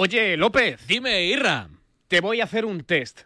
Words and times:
Oye, 0.00 0.36
López, 0.36 0.86
Dime, 0.86 1.24
Irra. 1.26 1.68
te 2.06 2.20
voy 2.20 2.40
a 2.40 2.44
hacer 2.44 2.64
un 2.64 2.82
test. 2.84 3.22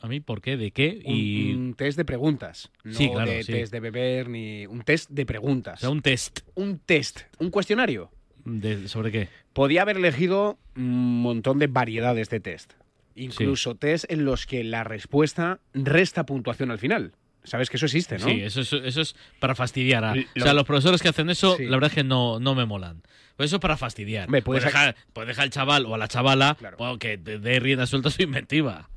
¿A 0.00 0.08
mí 0.08 0.20
por 0.20 0.40
qué? 0.40 0.56
¿De 0.56 0.70
qué? 0.70 1.02
Un, 1.04 1.14
Y... 1.14 1.52
un 1.52 1.74
test 1.74 1.98
de 1.98 2.06
preguntas. 2.06 2.70
No 2.84 2.94
Sí, 2.94 3.10
claro, 3.10 3.30
de 3.30 3.42
sí. 3.42 3.52
test 3.52 3.70
de 3.70 3.80
beber 3.80 4.30
ni. 4.30 4.66
Un 4.66 4.80
test 4.80 5.10
de 5.10 5.24
O 5.24 5.26
preguntas. 5.26 5.78
sea, 5.80 5.90
un 5.90 6.00
test. 6.00 6.40
Un 6.54 6.78
test. 6.78 7.20
Un 7.38 7.50
cuestionario. 7.50 8.10
De, 8.46 8.88
¿Sobre 8.88 9.12
qué? 9.12 9.28
Podía 9.52 9.82
haber 9.82 9.98
elegido 9.98 10.58
un 10.74 11.20
montón 11.20 11.58
de 11.58 11.66
variedades 11.66 12.30
de 12.30 12.40
test. 12.40 12.72
Incluso 13.14 13.74
test 13.74 14.10
en 14.10 14.24
los 14.24 14.46
que 14.46 14.64
la 14.64 14.84
respuesta 14.84 15.60
resta 15.74 16.24
puntuación 16.24 16.70
al 16.70 16.78
final. 16.78 17.12
Sabes 17.44 17.70
que 17.70 17.76
eso 17.76 17.86
existe, 17.86 18.18
¿no? 18.18 18.26
Sí, 18.26 18.40
eso, 18.42 18.60
es- 18.60 18.72
eso 18.72 19.00
es 19.00 19.16
para 19.38 19.54
fastidiar. 19.54 20.04
a- 20.04 20.12
O 20.12 20.40
sea, 20.40 20.52
los 20.52 20.64
profesores 20.64 21.00
que 21.02 21.08
hacen 21.08 21.30
eso, 21.30 21.56
Sí. 21.56 21.64
la 21.64 21.76
verdad 21.76 21.88
es 21.90 21.94
que 21.94 22.04
no, 22.04 22.38
no 22.40 22.54
me 22.54 22.66
molan. 22.66 23.02
Pues 23.36 23.48
eso 23.48 23.56
es 23.56 23.60
para 23.60 23.76
fastidiar. 23.78 24.26
Hombre, 24.26 24.42
puedes 24.42 24.62
dejar, 24.64 24.94
dejar 25.26 25.44
al 25.44 25.50
chaval 25.50 25.86
o 25.86 25.94
a 25.94 25.98
la 25.98 26.08
chavala 26.08 26.56
Claro. 26.58 26.98
que 26.98 27.16
dé 27.16 27.58
rienda 27.60 27.86
suelta 27.86 28.08
a 28.08 28.12
su 28.12 28.22
inventiva. 28.22 28.90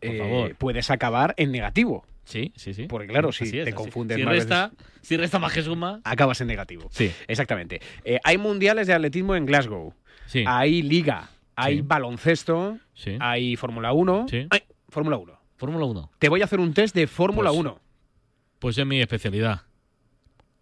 Por 0.00 0.10
Eh, 0.14 0.18
favor. 0.18 0.54
Puedes 0.56 0.90
acabar 0.90 1.34
en 1.36 1.50
negativo. 1.50 2.06
Sí, 2.24 2.52
sí, 2.54 2.74
sí. 2.74 2.84
Porque, 2.88 3.08
claro, 3.08 3.32
si 3.32 3.44
es, 3.58 3.64
te 3.64 3.72
confundes 3.72 4.18
si 4.18 4.22
más 4.22 4.34
resta, 4.34 4.70
Si 5.00 5.16
resta 5.16 5.38
más 5.38 5.52
que 5.52 5.62
suma. 5.62 6.00
Acabas 6.04 6.40
en 6.42 6.46
negativo. 6.46 6.88
Sí. 6.92 7.10
Exactamente. 7.26 7.80
Eh, 8.04 8.20
hay 8.22 8.36
mundiales 8.38 8.86
de 8.86 8.92
atletismo 8.92 9.34
en 9.34 9.46
Glasgow. 9.46 9.94
Sí. 10.26 10.44
Hay 10.46 10.82
liga. 10.82 11.30
Hay 11.56 11.76
Sí. 11.78 11.82
baloncesto. 11.84 12.78
Sí. 12.94 13.16
Hay 13.18 13.56
Fórmula 13.56 13.92
1. 13.92 14.26
Sí. 14.28 14.46
Fórmula 14.90 15.16
1. 15.16 15.40
Fórmula 15.56 15.86
1. 15.86 16.10
Te 16.18 16.28
voy 16.28 16.42
a 16.42 16.44
hacer 16.44 16.60
un 16.60 16.72
test 16.74 16.94
de 16.94 17.06
Fórmula 17.06 17.48
Pues- 17.50 17.60
1. 17.60 17.80
Pues 18.58 18.76
es 18.78 18.86
mi 18.86 19.00
especialidad. 19.00 19.62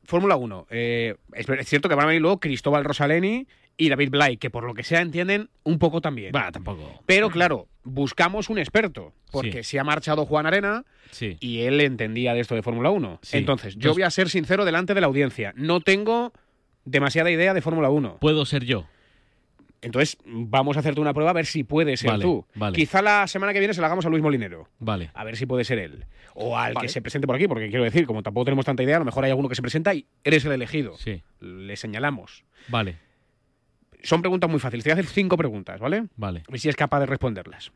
Fórmula 0.05 0.37
1. 0.37 0.67
eh, 0.71 1.17
es, 1.33 1.47
cierto 1.69 1.89
que 1.89 1.95
van 1.95 2.05
a 2.05 2.09
venir 2.09 2.23
luego 2.23 2.39
Cristóbal 2.39 2.85
Rosaleni 2.85 3.47
y 3.77 3.89
David 3.89 4.11
Blay, 4.11 4.37
que 4.37 4.51
por 4.51 4.65
lo 4.65 4.73
que 4.73 4.85
sea 4.85 5.01
entienden 5.01 5.51
un 5.65 5.79
poco 5.79 6.01
también. 6.01 6.33
Va, 6.35 6.51
tampoco. 6.53 7.03
Pero 7.07 7.29
claro, 7.29 7.67
buscamos 7.83 8.49
un 8.49 8.59
experto, 8.59 9.13
porque 9.33 9.65
Sí. 9.65 9.71
se 9.71 9.79
ha 9.81 9.85
marchado 9.85 10.25
Juan 10.25 10.47
Arena 10.47 10.85
Sí. 11.11 11.37
y 11.41 11.63
él 11.63 11.81
entendía 11.81 12.35
de 12.35 12.41
esto 12.41 12.55
de 12.55 12.63
Fórmula 12.63 12.91
1. 12.91 13.19
Sí. 13.23 13.37
Entonces, 13.39 13.75
yo 13.77 13.89
Dos- 13.91 13.97
voy 13.97 14.05
a 14.05 14.11
ser 14.11 14.29
sincero 14.31 14.65
delante 14.65 14.95
de 14.95 15.01
la 15.01 15.09
audiencia. 15.09 15.53
No 15.57 15.81
tengo 15.81 16.33
demasiada 16.85 17.31
idea 17.31 17.53
de 17.53 17.61
Fórmula 17.61 17.91
1. 17.91 18.19
Puedo 18.21 18.47
ser 18.47 18.65
yo. 18.65 18.87
Entonces, 19.87 20.19
vamos 20.25 20.77
a 20.77 20.81
hacerte 20.81 21.01
una 21.01 21.15
prueba 21.15 21.31
a 21.31 21.35
ver 21.35 21.47
si 21.47 21.63
puedes 21.63 22.01
ser 22.01 22.11
Vale, 22.11 22.23
tú. 22.25 22.45
vale. 22.57 22.75
Quizá 22.75 23.03
la 23.03 23.29
semana 23.29 23.53
que 23.53 23.61
viene 23.61 23.73
se 23.73 23.81
la 23.81 23.87
hagamos 23.87 24.05
a 24.05 24.09
Luis 24.09 24.21
Molinero. 24.21 24.69
Vale. 24.81 25.13
A 25.15 25.23
ver 25.23 25.37
si 25.37 25.47
puede 25.47 25.63
ser 25.63 25.79
él. 25.79 26.07
O 26.35 26.59
al 26.59 26.75
Vale. 26.75 26.87
que 26.87 26.93
se 26.93 27.01
presente 27.01 27.25
por 27.29 27.37
aquí, 27.37 27.47
porque 27.47 27.69
quiero 27.69 27.85
decir, 27.85 28.05
como 28.05 28.21
tampoco 28.25 28.47
tenemos 28.47 28.65
tanta 28.65 28.83
idea, 28.83 28.97
a 28.97 28.99
lo 28.99 29.05
mejor 29.05 29.25
hay 29.25 29.31
alguno 29.31 29.49
que 29.49 29.55
se 29.55 29.63
presenta 29.63 29.95
y 29.95 30.05
eres 30.25 30.45
el 30.45 30.51
elegido. 30.51 30.97
Sí. 30.99 31.23
Le 31.39 31.77
señalamos. 31.77 32.45
Vale. 32.67 32.99
Son 34.03 34.21
preguntas 34.23 34.51
muy 34.51 34.59
fáciles. 34.59 34.83
Te 34.83 34.91
voy 34.91 34.99
a 34.99 35.01
hacer 35.01 35.13
cinco 35.13 35.37
preguntas, 35.37 35.79
¿vale? 35.81 36.07
Vale. 36.17 36.43
A 36.49 36.51
ver 36.51 36.59
si 36.61 36.69
es 36.69 36.75
capaz 36.75 36.99
de 36.99 37.07
responderlas. 37.07 37.71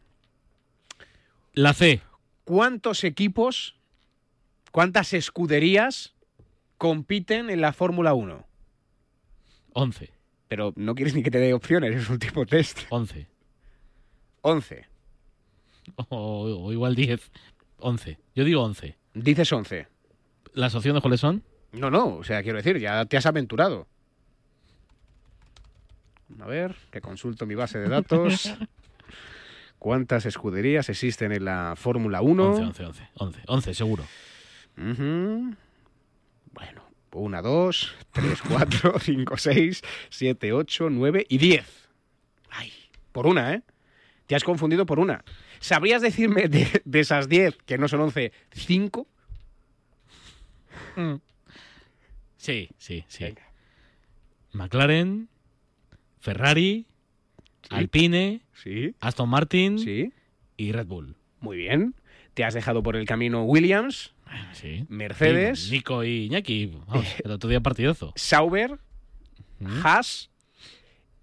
La 1.55 1.75
C. 1.75 2.01
¿Cuántos 2.43 3.05
equipos, 3.05 3.77
cuántas 4.73 5.13
escuderías 5.13 6.15
compiten 6.77 7.51
en 7.51 7.61
la 7.61 7.73
Fórmula 7.73 8.15
1? 8.15 8.45
11. 9.75 10.11
Pero 10.51 10.73
no 10.75 10.97
quieres 10.97 11.15
ni 11.15 11.23
que 11.23 11.31
te 11.31 11.39
dé 11.39 11.55
opciones, 11.55 11.95
es 12.03 12.11
un 12.11 12.19
tipo 12.19 12.45
test. 12.45 12.81
11. 12.91 13.29
11. 14.43 14.85
O, 16.09 16.65
o 16.65 16.73
igual 16.73 16.97
10. 16.97 17.31
11. 17.79 18.19
Yo 18.35 18.45
digo 18.45 18.61
11. 18.65 18.99
Dices 19.15 19.53
11. 19.53 19.87
¿Las 20.55 20.75
opciones 20.75 21.03
cuáles 21.03 21.21
son? 21.21 21.45
No, 21.71 21.89
no, 21.89 22.17
o 22.17 22.25
sea, 22.25 22.43
quiero 22.43 22.57
decir, 22.57 22.79
ya 22.79 23.05
te 23.05 23.17
has 23.17 23.27
aventurado. 23.27 23.87
A 26.41 26.47
ver, 26.47 26.75
que 26.91 27.01
consulto 27.01 27.47
mi 27.47 27.55
base 27.55 27.79
de 27.79 27.89
datos. 27.89 28.53
¿Cuántas 29.79 30.27
escuderías 30.27 30.89
existen 30.89 31.31
en 31.31 31.45
la 31.45 31.75
Fórmula 31.77 32.23
1? 32.23 32.45
11, 32.45 32.63
11, 32.65 32.85
11. 32.87 33.09
11, 33.15 33.41
11 33.47 33.75
seguro. 33.75 34.05
Ujú. 34.77 35.55
Bueno, 36.53 36.83
1, 37.13 37.43
2, 37.43 37.95
3, 38.13 38.43
4, 38.49 38.99
5, 39.01 39.37
6, 39.37 39.83
7, 40.11 40.53
8, 40.53 40.91
9 40.91 41.27
y 41.29 41.39
10. 41.39 41.89
Ay, 42.51 42.73
por 43.13 43.27
una, 43.27 43.55
¿eh? 43.55 43.63
Te 44.27 44.35
has 44.37 44.45
confundido 44.45 44.87
por 44.87 44.99
una. 44.99 45.25
¿Sabrías 45.59 46.03
decirme 46.03 46.49
de, 46.49 46.83
de 46.85 47.01
esas 47.01 47.29
10, 47.29 47.57
que 47.67 47.79
no 47.79 47.89
son 47.89 48.01
11, 48.01 48.33
5? 48.53 49.07
Sí, 52.37 52.69
sí, 52.79 53.05
sí. 53.09 53.25
Venga. 53.25 53.43
McLaren, 54.53 55.29
Ferrari, 56.21 56.87
Alpine, 57.71 58.43
Sí, 58.53 58.95
Aston 59.01 59.29
Martin 59.29 59.79
sí. 59.79 60.13
y 60.57 60.73
Red 60.73 60.87
Bull. 60.87 61.17
Muy 61.41 61.57
bien. 61.57 61.95
Te 62.35 62.45
has 62.45 62.55
dejado 62.55 62.83
por 62.83 62.97
el 62.97 63.07
camino 63.07 63.45
Williams, 63.45 64.13
Sí. 64.53 64.85
Mercedes. 64.89 65.69
Y 65.69 65.73
Nico 65.73 66.05
y 66.05 66.27
Iñaki. 66.27 66.67
Vamos, 66.87 67.07
el 67.25 67.31
otro 67.33 67.51
día 67.51 67.61
partidazo. 67.61 68.13
Sauber, 68.17 68.79
Mm. 69.59 69.81
Haas 69.85 70.31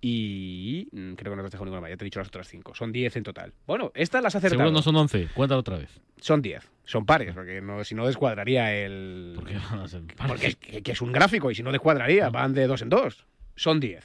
y... 0.01 0.87
mm, 0.91 1.13
Creo 1.13 1.31
que 1.33 1.37
no 1.37 1.41
te 1.41 1.47
has 1.47 1.51
dejado 1.53 1.65
ninguna 1.65 1.81
más, 1.81 1.89
ya 1.89 1.97
te 1.97 2.03
he 2.03 2.05
dicho 2.05 2.19
las 2.19 2.27
otras 2.27 2.47
5. 2.47 2.75
Son 2.75 2.91
10 2.91 3.15
en 3.15 3.23
total. 3.23 3.53
Bueno, 3.65 3.91
estas 3.95 4.21
las 4.21 4.35
acertado. 4.35 4.59
Seguro 4.59 4.71
no 4.71 4.81
son 4.83 4.95
11. 4.95 5.29
Cuéntalo 5.33 5.61
otra 5.61 5.77
vez. 5.77 5.89
Son 6.21 6.41
10. 6.41 6.69
Son 6.85 7.05
pares, 7.05 7.33
porque 7.33 7.61
no, 7.61 7.83
si 7.83 7.95
no 7.95 8.05
descuadraría 8.05 8.73
el... 8.75 9.33
¿Por 9.35 9.45
qué 9.47 9.55
van 9.57 9.79
a 9.79 9.87
ser 9.87 10.03
Porque 10.27 10.47
es, 10.47 10.55
que, 10.55 10.91
es 10.91 11.01
un 11.01 11.11
gráfico 11.11 11.49
y 11.49 11.55
si 11.55 11.63
no 11.63 11.71
descuadraría, 11.71 12.29
van 12.29 12.53
de 12.53 12.67
dos 12.67 12.81
en 12.83 12.89
dos. 12.89 13.25
Son 13.55 13.79
10. 13.79 14.03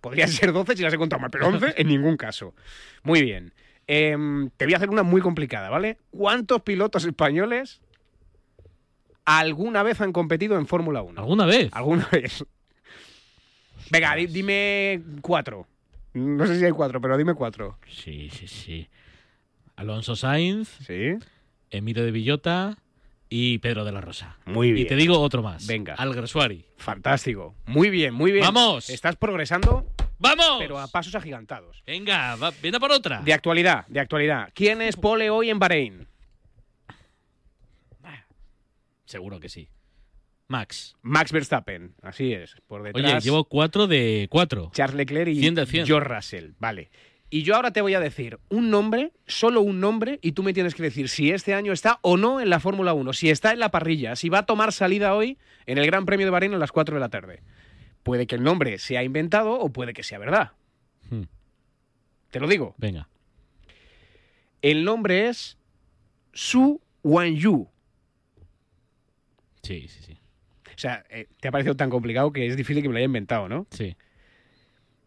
Podrían 0.00 0.28
ser 0.30 0.52
12 0.52 0.76
si 0.76 0.82
las 0.82 0.94
he 0.94 0.98
contado 0.98 1.20
mal, 1.20 1.30
pero 1.30 1.46
11 1.48 1.74
en 1.76 1.88
ningún 1.88 2.16
caso. 2.16 2.54
Muy 3.02 3.22
bien. 3.22 3.52
Em, 3.86 4.50
te 4.56 4.64
voy 4.64 4.74
a 4.74 4.76
hacer 4.78 4.90
una 4.90 5.02
muy 5.02 5.20
complicada, 5.20 5.68
¿vale? 5.70 5.98
¿Cuántos 6.10 6.62
pilotos 6.62 7.04
españoles 7.04 7.80
alguna 9.24 9.82
vez 9.82 10.00
han 10.00 10.12
competido 10.12 10.56
en 10.56 10.66
Fórmula 10.66 11.02
1? 11.02 11.20
¿Alguna 11.20 11.46
vez? 11.46 11.70
¿Alguna 11.72 12.08
vez? 12.12 12.44
Venga, 13.90 14.14
di- 14.14 14.26
dime 14.26 15.02
cuatro. 15.20 15.66
No 16.14 16.46
sé 16.46 16.58
si 16.58 16.64
hay 16.64 16.70
cuatro, 16.72 17.00
pero 17.00 17.16
dime 17.16 17.34
cuatro. 17.34 17.78
Sí, 17.88 18.30
sí, 18.30 18.46
sí. 18.48 18.88
Alonso 19.76 20.14
Sainz, 20.16 20.68
Sí. 20.86 21.16
Emilio 21.70 22.04
de 22.04 22.12
Villota 22.12 22.78
y 23.28 23.58
Pedro 23.58 23.84
de 23.84 23.90
la 23.92 24.00
Rosa. 24.00 24.38
Muy 24.46 24.72
bien. 24.72 24.86
Y 24.86 24.88
te 24.88 24.94
digo 24.96 25.18
otro 25.20 25.42
más. 25.42 25.66
Venga. 25.66 25.94
Alguersuari. 25.94 26.64
Fantástico. 26.76 27.54
Muy 27.66 27.90
bien, 27.90 28.14
muy 28.14 28.30
bien. 28.30 28.44
¡Vamos! 28.44 28.88
Estás 28.90 29.16
progresando, 29.16 29.84
¡Vamos! 30.18 30.58
pero 30.58 30.78
a 30.78 30.88
pasos 30.88 31.14
agigantados. 31.14 31.82
Venga, 31.86 32.36
va, 32.36 32.52
ven 32.62 32.74
a 32.74 32.80
por 32.80 32.92
otra. 32.92 33.20
De 33.20 33.32
actualidad, 33.32 33.86
de 33.88 34.00
actualidad. 34.00 34.50
¿Quién 34.54 34.80
es 34.82 34.96
pole 34.96 35.30
hoy 35.30 35.50
en 35.50 35.58
Bahrein? 35.58 36.08
Seguro 39.04 39.38
que 39.38 39.48
sí. 39.48 39.68
Max. 40.48 40.96
Max 41.02 41.32
Verstappen. 41.32 41.94
Así 42.02 42.32
es. 42.32 42.56
Por 42.66 42.82
detrás, 42.82 43.04
Oye, 43.04 43.20
llevo 43.20 43.44
cuatro 43.44 43.86
de 43.86 44.28
cuatro. 44.30 44.70
Charles 44.72 44.96
Leclerc 44.96 45.28
y 45.28 45.40
Cien 45.40 45.54
de 45.54 45.66
cien. 45.66 45.86
George 45.86 46.08
Russell. 46.08 46.50
Vale. 46.58 46.90
Y 47.30 47.42
yo 47.42 47.56
ahora 47.56 47.72
te 47.72 47.80
voy 47.80 47.94
a 47.94 48.00
decir 48.00 48.38
un 48.48 48.70
nombre, 48.70 49.12
solo 49.26 49.60
un 49.60 49.80
nombre, 49.80 50.20
y 50.22 50.32
tú 50.32 50.42
me 50.42 50.52
tienes 50.52 50.74
que 50.74 50.82
decir 50.82 51.08
si 51.08 51.30
este 51.30 51.54
año 51.54 51.72
está 51.72 51.98
o 52.02 52.16
no 52.16 52.40
en 52.40 52.48
la 52.48 52.60
Fórmula 52.60 52.92
1, 52.92 53.12
si 53.12 53.30
está 53.30 53.52
en 53.52 53.58
la 53.58 53.70
parrilla, 53.70 54.14
si 54.14 54.28
va 54.28 54.40
a 54.40 54.46
tomar 54.46 54.72
salida 54.72 55.14
hoy 55.14 55.38
en 55.66 55.78
el 55.78 55.86
Gran 55.86 56.06
Premio 56.06 56.26
de 56.26 56.30
Bahrein 56.30 56.54
a 56.54 56.58
las 56.58 56.70
4 56.70 56.94
de 56.94 57.00
la 57.00 57.08
tarde. 57.08 57.42
Puede 58.04 58.28
que 58.28 58.36
el 58.36 58.44
nombre 58.44 58.78
sea 58.78 59.02
inventado 59.02 59.58
o 59.58 59.70
puede 59.72 59.92
que 59.94 60.04
sea 60.04 60.18
verdad. 60.18 60.52
Hmm, 61.10 61.22
Te 62.30 62.38
lo 62.38 62.46
digo. 62.46 62.74
Venga. 62.78 63.08
El 64.62 64.84
nombre 64.84 65.28
es 65.28 65.58
Su 66.32 66.80
Wanyu. 67.02 67.68
Sí, 69.62 69.88
sí, 69.88 70.00
sí. 70.06 70.12
O 70.66 70.76
sea, 70.78 71.04
eh, 71.08 71.26
te 71.40 71.48
ha 71.48 71.52
parecido 71.52 71.76
tan 71.76 71.88
complicado 71.90 72.32
que 72.32 72.46
es 72.46 72.56
difícil 72.56 72.82
que 72.82 72.88
me 72.88 72.92
lo 72.94 72.98
haya 72.98 73.06
inventado, 73.06 73.48
¿no? 73.48 73.66
Sí. 73.70 73.96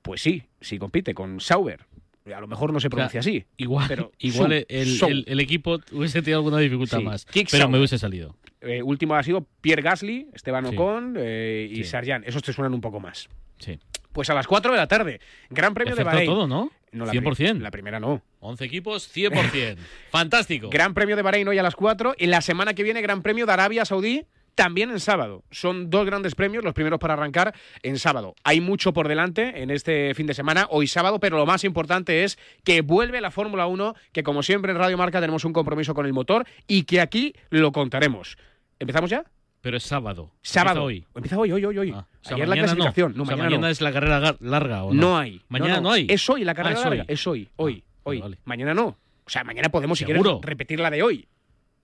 Pues 0.02 0.22
sí, 0.22 0.44
sí 0.62 0.78
compite 0.80 1.14
con 1.14 1.40
Sauber. 1.40 1.86
A 2.34 2.40
lo 2.42 2.48
mejor 2.48 2.74
no 2.74 2.80
se 2.80 2.90
pronuncia 2.90 3.20
así. 3.20 3.46
Igual, 3.58 3.86
Pero 3.88 4.12
igual 4.20 4.52
Su- 4.52 4.66
el, 4.70 4.88
Su. 4.98 5.06
el- 5.08 5.26
el 5.28 5.40
equipo 5.40 5.80
hubiese 5.92 6.22
tenido 6.22 6.40
alguna 6.40 6.58
dificultad 6.60 7.00
Sí. 7.00 7.04
más. 7.04 7.26
Kick 7.26 7.50
pero 7.52 7.70
me 7.70 7.78
hubiese 7.78 7.98
salido. 7.98 8.36
Eh, 8.62 8.82
último 8.82 9.16
ha 9.16 9.24
sido 9.24 9.46
Pierre 9.62 9.82
Gasly, 9.82 10.28
Esteban 10.34 10.66
Sí. 10.68 10.76
Ocon 10.76 11.16
eh, 11.18 11.68
y 11.70 11.76
Sí. 11.78 11.84
Sarjan. 11.86 12.24
Esos 12.26 12.42
te 12.44 12.54
suenan 12.54 12.74
un 12.74 12.82
poco 12.82 13.00
más. 13.00 13.30
Sí. 13.60 13.80
Pues 14.12 14.30
a 14.30 14.34
las 14.34 14.48
4 14.48 14.72
de 14.72 14.78
la 14.78 14.88
tarde, 14.88 15.20
Gran 15.50 15.74
Premio 15.76 15.96
de 15.96 16.04
Bahrein. 16.04 16.26
todo, 16.30 16.48
¿no? 16.48 16.72
No, 16.92 17.06
la 17.06 17.12
pri- 17.12 17.20
100%. 17.22 17.60
La 17.62 17.70
primera 17.70 18.00
no. 18.00 18.22
11 18.40 18.66
equipos, 18.66 19.08
100%. 19.14 19.78
Fantástico. 20.12 20.70
Gran 20.70 20.94
Premio 20.94 21.16
de 21.16 21.22
Bahrein 21.22 21.48
hoy 21.48 21.58
a 21.60 21.64
las 21.64 21.76
4. 21.76 22.16
En 22.18 22.32
la 22.32 22.42
semana 22.42 22.74
que 22.74 22.82
viene, 22.84 23.02
Gran 23.02 23.22
Premio 23.22 23.46
de 23.46 23.52
Arabia 23.54 23.86
Saudí, 23.86 24.26
también 24.58 24.90
en 24.92 25.00
sábado. 25.00 25.44
Son 25.52 25.90
dos 25.90 26.06
grandes 26.06 26.36
premios, 26.36 26.64
los 26.66 26.74
primeros 26.74 27.00
para 27.00 27.14
arrancar 27.14 27.54
en 27.84 27.98
sábado. 28.00 28.36
Hay 28.44 28.60
mucho 28.60 28.92
por 28.92 29.08
delante 29.08 29.62
en 29.62 29.70
este 29.70 30.14
fin 30.16 30.28
de 30.28 30.34
semana, 30.34 30.68
hoy 30.70 30.88
sábado, 30.88 31.20
pero 31.22 31.38
lo 31.38 31.46
más 31.46 31.64
importante 31.64 32.24
es 32.26 32.38
que 32.66 32.82
vuelve 32.82 33.22
la 33.22 33.32
Fórmula 33.32 33.68
1, 33.68 33.94
que 34.12 34.24
como 34.24 34.44
siempre 34.44 34.72
en 34.74 34.78
Radio 34.80 34.98
Marca 34.98 35.22
tenemos 35.22 35.46
un 35.46 35.54
compromiso 35.54 35.94
con 35.94 36.06
el 36.06 36.12
motor 36.14 36.46
y 36.68 36.84
que 36.84 37.00
aquí 37.00 37.34
lo 37.50 37.72
contaremos. 37.72 38.38
¿Empezamos 38.80 39.10
ya? 39.10 39.24
Pero 39.62 39.78
es 39.78 39.84
sábado. 39.84 40.32
Sábado. 40.42 40.90
Empieza 40.90 41.06
hoy. 41.06 41.06
Empieza 41.16 41.38
hoy, 41.40 41.52
hoy, 41.52 41.66
hoy, 41.66 41.78
hoy. 41.78 41.92
Ah, 41.96 42.08
o 42.10 42.28
sea, 42.28 42.36
Ayer 42.36 42.48
la 42.48 42.56
clasificación. 42.56 43.12
No, 43.14 43.18
No, 43.18 43.24
O 43.24 43.26
sea, 43.28 43.36
mañana, 43.36 43.50
mañana 43.50 43.68
no. 43.68 43.72
es 43.72 43.82
la 43.82 43.92
carrera 43.94 44.36
larga 44.40 44.84
o 44.84 44.94
no. 44.94 45.02
No 45.02 45.18
hay. 45.18 45.42
Mañana 45.50 45.80
no, 45.82 45.92
hay. 45.92 46.08
Es 46.10 46.30
hoy 46.30 46.44
la 46.44 46.54
carrera 46.56 46.76
Ah, 46.76 46.80
es 46.80 46.86
larga. 46.86 47.02
hoy. 47.04 47.14
Es 47.14 47.28
hoy, 47.28 47.50
hoy, 47.58 47.84
Ah, 47.86 48.00
hoy. 48.04 48.20
vale. 48.22 48.38
Mañana 48.46 48.74
no. 48.74 48.88
O 49.26 49.30
sea, 49.30 49.44
mañana 49.44 49.70
podemos, 49.70 49.98
si 50.00 50.06
¿Seguro? 50.06 50.40
quieres, 50.40 50.46
repetir 50.46 50.80
la 50.80 50.90
de 50.90 51.04
hoy. 51.04 51.28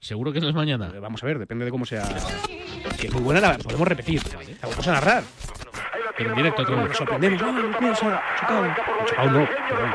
Seguro 0.03 0.33
que 0.33 0.41
no 0.41 0.49
es 0.49 0.53
mañana. 0.53 0.91
Eh, 0.93 0.99
Vamos 0.99 1.23
a 1.23 1.25
ver, 1.25 1.39
depende 1.39 1.63
de 1.63 1.71
cómo 1.71 1.85
sea. 1.85 2.03
Si 2.99 3.07
es 3.07 3.13
muy 3.13 3.21
buena, 3.23 3.39
la 3.39 3.57
podemos 3.57 3.87
repetir. 3.87 4.21
La 4.61 4.67
vamos 4.67 4.85
a 4.89 4.91
narrar. 4.91 5.23
Pero 6.17 6.29
en 6.31 6.35
directo. 6.35 6.63
Nos 6.63 6.97
sorprendemos. 6.97 7.41
Ah, 7.41 7.77
mira, 7.79 7.95
se 7.95 8.05
ha 8.05 8.21
chocado. 8.37 8.75
Chocado 9.05 9.31
no, 9.31 9.47
perdón. 9.69 9.93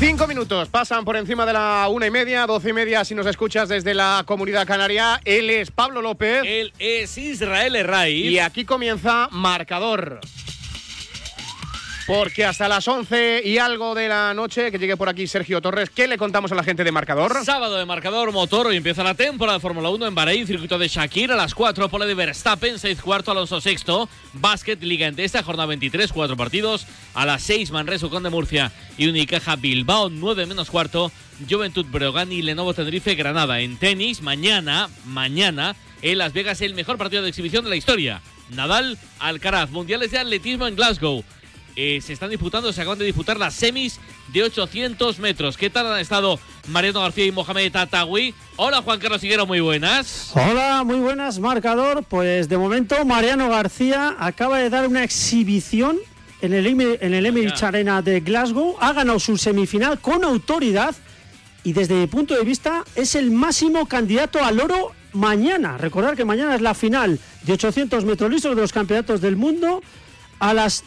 Cinco 0.00 0.26
minutos 0.26 0.68
pasan 0.68 1.04
por 1.04 1.14
encima 1.14 1.44
de 1.44 1.52
la 1.52 1.86
una 1.90 2.06
y 2.06 2.10
media, 2.10 2.46
doce 2.46 2.70
y 2.70 2.72
media 2.72 3.04
si 3.04 3.14
nos 3.14 3.26
escuchas 3.26 3.68
desde 3.68 3.92
la 3.92 4.22
comunidad 4.26 4.66
canaria. 4.66 5.20
Él 5.26 5.50
es 5.50 5.70
Pablo 5.70 6.00
López 6.00 6.42
Él 6.46 6.72
es 6.78 7.18
Israel 7.18 7.76
Herraiz. 7.76 8.24
y 8.24 8.38
aquí 8.38 8.64
comienza 8.64 9.28
marcador. 9.30 10.20
Porque 12.10 12.44
hasta 12.44 12.66
las 12.66 12.88
11 12.88 13.42
y 13.44 13.58
algo 13.58 13.94
de 13.94 14.08
la 14.08 14.34
noche, 14.34 14.72
que 14.72 14.80
llegue 14.80 14.96
por 14.96 15.08
aquí 15.08 15.28
Sergio 15.28 15.60
Torres, 15.60 15.90
¿qué 15.90 16.08
le 16.08 16.18
contamos 16.18 16.50
a 16.50 16.56
la 16.56 16.64
gente 16.64 16.82
de 16.82 16.90
marcador? 16.90 17.44
Sábado 17.44 17.76
de 17.76 17.86
marcador 17.86 18.32
motor, 18.32 18.66
hoy 18.66 18.76
empieza 18.76 19.04
la 19.04 19.14
temporada 19.14 19.58
de 19.58 19.62
Fórmula 19.62 19.90
1 19.90 20.08
en 20.08 20.14
Bahrein, 20.16 20.44
circuito 20.44 20.76
de 20.76 20.88
Shakir 20.88 21.30
a 21.30 21.36
las 21.36 21.54
4, 21.54 21.88
pole 21.88 22.06
de 22.06 22.14
Verstappen, 22.14 22.80
6 22.80 23.00
cuarto, 23.00 23.30
Alonso 23.30 23.60
sexto, 23.60 24.08
básquet, 24.32 24.82
Liga 24.82 25.06
Endesa, 25.06 25.44
jornada 25.44 25.66
23, 25.66 26.12
4 26.12 26.36
partidos, 26.36 26.84
a 27.14 27.24
las 27.24 27.42
6 27.42 27.70
Manresa, 27.70 28.06
Ucón 28.06 28.24
de 28.24 28.30
Murcia 28.30 28.72
y 28.98 29.06
Unicaja 29.06 29.54
Bilbao, 29.54 30.10
9 30.10 30.46
menos 30.46 30.68
cuarto, 30.68 31.12
Juventud 31.48 31.86
Breogán 31.86 32.32
y 32.32 32.42
Lenovo 32.42 32.74
Tenerife, 32.74 33.14
Granada. 33.14 33.60
En 33.60 33.76
tenis, 33.76 34.20
mañana, 34.20 34.88
mañana, 35.04 35.76
en 36.02 36.18
Las 36.18 36.32
Vegas 36.32 36.60
el 36.60 36.74
mejor 36.74 36.98
partido 36.98 37.22
de 37.22 37.28
exhibición 37.28 37.62
de 37.62 37.70
la 37.70 37.76
historia. 37.76 38.20
Nadal, 38.50 38.98
Alcaraz, 39.20 39.70
mundiales 39.70 40.10
de 40.10 40.18
atletismo 40.18 40.66
en 40.66 40.74
Glasgow. 40.74 41.22
Eh, 41.76 42.00
se 42.02 42.12
están 42.12 42.30
disputando, 42.30 42.72
se 42.72 42.80
acaban 42.80 42.98
de 42.98 43.04
disputar 43.04 43.38
las 43.38 43.54
semis 43.54 44.00
de 44.28 44.42
800 44.42 45.18
metros. 45.18 45.56
¿Qué 45.56 45.70
tal 45.70 45.86
han 45.86 46.00
estado 46.00 46.38
Mariano 46.68 47.00
García 47.00 47.26
y 47.26 47.32
Mohamed 47.32 47.72
Tatawi? 47.72 48.34
Hola 48.56 48.82
Juan 48.82 48.98
Carlos 48.98 49.22
Higuero, 49.22 49.46
muy 49.46 49.60
buenas. 49.60 50.32
Hola, 50.34 50.82
muy 50.84 50.98
buenas, 50.98 51.38
marcador. 51.38 52.04
Pues 52.04 52.48
de 52.48 52.58
momento 52.58 53.04
Mariano 53.04 53.48
García 53.48 54.16
acaba 54.18 54.58
de 54.58 54.70
dar 54.70 54.86
una 54.86 55.04
exhibición 55.04 55.98
en 56.42 56.54
el, 56.54 56.66
en 56.66 57.14
el 57.14 57.26
Emirates 57.26 57.62
Arena 57.62 58.02
de 58.02 58.20
Glasgow. 58.20 58.76
Ha 58.80 58.92
ganado 58.92 59.20
su 59.20 59.36
semifinal 59.36 60.00
con 60.00 60.24
autoridad 60.24 60.94
y 61.62 61.72
desde 61.72 61.94
mi 61.94 62.06
punto 62.06 62.34
de 62.34 62.44
vista 62.44 62.84
es 62.94 63.14
el 63.14 63.30
máximo 63.30 63.86
candidato 63.86 64.42
al 64.42 64.60
oro 64.60 64.92
mañana. 65.12 65.78
Recordar 65.78 66.16
que 66.16 66.24
mañana 66.24 66.54
es 66.54 66.60
la 66.60 66.74
final 66.74 67.18
de 67.42 67.52
800 67.52 68.04
metros 68.04 68.30
lisos 68.30 68.56
de 68.56 68.62
los 68.62 68.72
campeonatos 68.72 69.20
del 69.20 69.36
mundo 69.36 69.82
a 70.38 70.54
las 70.54 70.84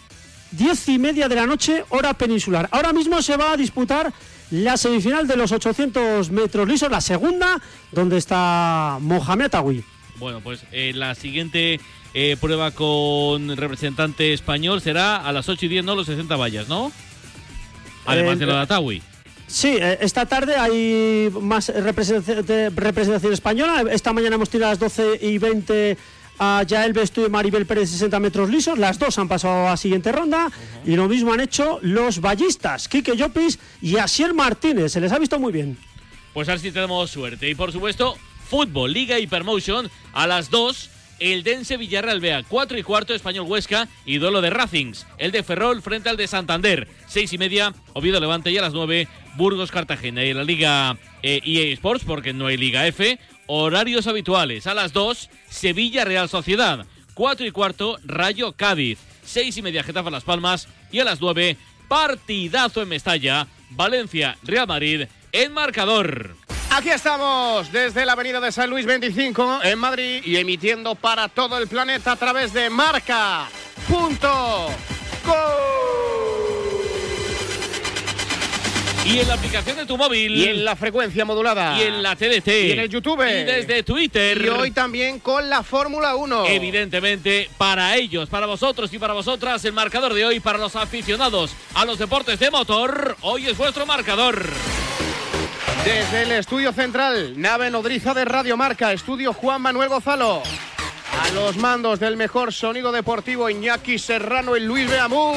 10 0.57 0.89
y 0.89 0.99
media 0.99 1.27
de 1.27 1.35
la 1.35 1.45
noche, 1.45 1.83
hora 1.89 2.13
peninsular. 2.13 2.67
Ahora 2.71 2.93
mismo 2.93 3.21
se 3.21 3.37
va 3.37 3.51
a 3.51 3.57
disputar 3.57 4.13
la 4.51 4.77
semifinal 4.77 5.27
de 5.27 5.35
los 5.35 5.51
800 5.51 6.29
metros 6.31 6.67
lisos, 6.67 6.91
la 6.91 7.01
segunda, 7.01 7.59
donde 7.91 8.17
está 8.17 8.97
Mohamed 9.01 9.53
Awi. 9.55 9.83
Bueno, 10.17 10.41
pues 10.41 10.63
eh, 10.71 10.93
la 10.93 11.15
siguiente 11.15 11.79
eh, 12.13 12.37
prueba 12.39 12.71
con 12.71 13.57
representante 13.57 14.33
español 14.33 14.81
será 14.81 15.17
a 15.17 15.31
las 15.31 15.49
8 15.49 15.65
y 15.65 15.69
10, 15.69 15.85
no 15.85 15.95
los 15.95 16.05
60 16.05 16.35
vallas, 16.35 16.67
¿no? 16.67 16.91
Además 18.05 18.35
Eh, 18.35 18.39
de 18.39 18.45
la 18.45 18.53
de 18.55 18.59
Atawi. 18.61 19.01
Sí, 19.47 19.77
eh, 19.79 19.97
esta 20.01 20.25
tarde 20.25 20.55
hay 20.55 21.31
más 21.41 21.69
representación, 21.69 22.45
representación 22.75 23.33
española. 23.33 23.83
Esta 23.91 24.13
mañana 24.13 24.35
hemos 24.35 24.49
tirado 24.49 24.69
a 24.69 24.71
las 24.73 24.79
12 24.79 25.19
y 25.21 25.37
20 25.37 25.97
a 26.39 26.63
Yael 26.63 26.93
Bestu 26.93 27.25
y 27.25 27.29
Maribel 27.29 27.65
Pérez 27.65 27.89
60 27.89 28.19
metros 28.19 28.49
lisos. 28.49 28.77
Las 28.77 28.99
dos 28.99 29.17
han 29.17 29.27
pasado 29.27 29.67
a 29.67 29.77
siguiente 29.77 30.11
ronda. 30.11 30.51
Y 30.85 30.95
lo 30.95 31.07
mismo 31.07 31.33
han 31.33 31.39
hecho 31.39 31.79
los 31.81 32.21
ballistas, 32.21 32.87
Quique 32.87 33.15
Llopis 33.15 33.59
y 33.81 33.97
Asier 33.97 34.33
Martínez. 34.33 34.91
Se 34.91 35.01
les 35.01 35.11
ha 35.11 35.19
visto 35.19 35.39
muy 35.39 35.51
bien. 35.51 35.77
Pues 36.33 36.49
a 36.49 36.53
ver 36.53 36.59
si 36.59 36.71
tenemos 36.71 37.11
suerte. 37.11 37.49
Y 37.49 37.55
por 37.55 37.71
supuesto, 37.71 38.17
fútbol, 38.49 38.91
Liga 38.91 39.19
Hypermotion 39.19 39.89
a 40.13 40.27
las 40.27 40.49
2. 40.49 40.89
El 41.19 41.43
Dense 41.43 41.77
Villarreal 41.77 42.19
Bea, 42.19 42.43
4 42.43 42.77
y 42.77 42.83
cuarto, 42.83 43.13
Español 43.13 43.45
Huesca 43.47 43.87
y 44.05 44.17
duelo 44.17 44.41
de 44.41 44.49
Racings. 44.49 45.05
El 45.17 45.31
de 45.31 45.43
Ferrol 45.43 45.81
frente 45.81 46.09
al 46.09 46.17
de 46.17 46.27
Santander, 46.27 46.87
6 47.07 47.31
y 47.31 47.37
media, 47.37 47.73
Oviedo 47.93 48.19
Levante 48.19 48.51
y 48.51 48.57
a 48.57 48.61
las 48.61 48.73
9, 48.73 49.07
Burgos 49.37 49.71
Cartagena. 49.71 50.25
Y 50.25 50.31
en 50.31 50.37
la 50.37 50.43
Liga 50.43 50.97
eh, 51.21 51.39
EA 51.45 51.71
Sports, 51.73 52.03
porque 52.05 52.33
no 52.33 52.47
hay 52.47 52.57
Liga 52.57 52.85
F, 52.87 53.19
horarios 53.47 54.07
habituales. 54.07 54.67
A 54.67 54.73
las 54.73 54.93
2, 54.93 55.29
Sevilla 55.49 56.05
Real 56.05 56.29
Sociedad. 56.29 56.85
4 57.13 57.45
y 57.45 57.51
cuarto, 57.51 57.99
Rayo 58.03 58.53
Cádiz. 58.53 58.99
6 59.25 59.57
y 59.57 59.61
media, 59.61 59.83
Getafe 59.83 60.11
Las 60.11 60.23
Palmas. 60.23 60.67
Y 60.91 60.99
a 60.99 61.03
las 61.03 61.21
9, 61.21 61.57
partidazo 61.87 62.81
en 62.81 62.89
Mestalla, 62.89 63.47
Valencia 63.69 64.37
Real 64.43 64.67
Madrid 64.67 65.07
en 65.31 65.51
marcador. 65.53 66.35
Aquí 66.71 66.89
estamos 66.89 67.71
desde 67.71 68.05
la 68.05 68.13
avenida 68.13 68.39
de 68.39 68.51
San 68.51 68.69
Luis 68.69 68.85
25 68.85 69.61
en 69.63 69.77
Madrid 69.77 70.23
y 70.25 70.37
emitiendo 70.37 70.95
para 70.95 71.27
todo 71.27 71.57
el 71.57 71.67
planeta 71.67 72.13
a 72.13 72.15
través 72.15 72.51
de 72.53 72.69
marca. 72.69 73.47
Y 79.05 79.19
en 79.19 79.27
la 79.27 79.33
aplicación 79.33 79.75
de 79.75 79.85
tu 79.85 79.97
móvil. 79.97 80.33
Y 80.35 80.45
en 80.45 80.63
la 80.63 80.75
frecuencia 80.75 81.25
modulada. 81.25 81.77
Y 81.77 81.83
en 81.83 82.01
la 82.01 82.15
TDT. 82.15 82.47
Y 82.47 82.71
en 82.71 82.79
el 82.79 82.89
YouTube. 82.89 83.21
Y 83.21 83.43
desde 83.43 83.83
Twitter. 83.83 84.41
Y 84.41 84.47
hoy 84.47 84.71
también 84.71 85.19
con 85.19 85.49
la 85.49 85.61
Fórmula 85.61 86.15
1. 86.15 86.45
Evidentemente, 86.47 87.49
para 87.57 87.97
ellos, 87.97 88.29
para 88.29 88.45
vosotros 88.45 88.93
y 88.93 88.99
para 88.99 89.13
vosotras, 89.13 89.63
el 89.65 89.73
marcador 89.73 90.13
de 90.13 90.25
hoy, 90.25 90.39
para 90.39 90.57
los 90.57 90.75
aficionados 90.75 91.51
a 91.73 91.83
los 91.85 91.99
deportes 91.99 92.39
de 92.39 92.49
motor, 92.49 93.17
hoy 93.21 93.47
es 93.47 93.57
vuestro 93.57 93.85
marcador. 93.85 94.41
Desde 95.83 96.23
el 96.23 96.31
estudio 96.31 96.71
central, 96.71 97.33
nave 97.35 97.69
nodriza 97.69 98.13
de 98.13 98.23
Radio 98.23 98.55
Marca, 98.55 98.93
estudio 98.93 99.33
Juan 99.33 99.61
Manuel 99.61 99.89
Gozalo. 99.89 100.41
A 101.21 101.29
los 101.31 101.57
mandos 101.57 101.99
del 101.99 102.15
mejor 102.15 102.53
sonido 102.53 102.91
deportivo, 102.93 103.49
Iñaki 103.49 103.99
Serrano 103.99 104.55
y 104.55 104.61
Luis 104.61 104.89
Beamú. 104.89 105.33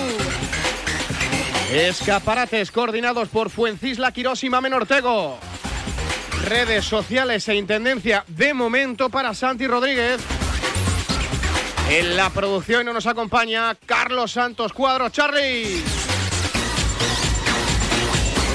Escaparates 1.71 2.71
coordinados 2.71 3.29
por 3.29 3.51
Fuencisla 3.51 4.13
Quirós 4.13 4.45
y 4.45 4.51
Mamen 4.51 4.73
Ortego. 4.73 5.39
Redes 6.45 6.85
sociales 6.85 7.49
e 7.49 7.57
intendencia 7.57 8.25
de 8.29 8.55
momento 8.55 9.11
para 9.11 9.35
Santi 9.35 9.67
Rodríguez. 9.67 10.21
En 11.91 12.17
la 12.17 12.31
producción 12.31 12.87
nos 12.87 13.07
acompaña 13.07 13.77
Carlos 13.85 14.33
Santos 14.33 14.73
Cuadro 14.73 15.09
Charlie. 15.09 15.83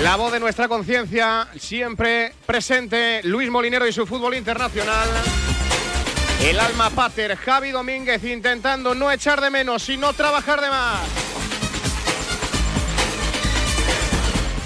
La 0.04 0.16
voz 0.16 0.32
de 0.32 0.40
nuestra 0.40 0.70
conciencia, 0.70 1.48
siempre 1.60 2.34
presente, 2.46 3.22
Luis 3.24 3.52
Molinero 3.52 3.86
y 3.88 3.92
su 3.92 4.08
fútbol 4.08 4.36
internacional. 4.36 5.10
El 6.42 6.60
alma 6.60 6.90
pater, 6.90 7.36
Javi 7.36 7.72
Domínguez, 7.72 8.24
intentando 8.24 8.96
no 8.96 9.12
echar 9.12 9.42
de 9.42 9.50
menos 9.50 9.88
y 9.90 9.98
no 9.98 10.14
trabajar 10.14 10.62
de 10.62 10.70
más. 10.70 11.41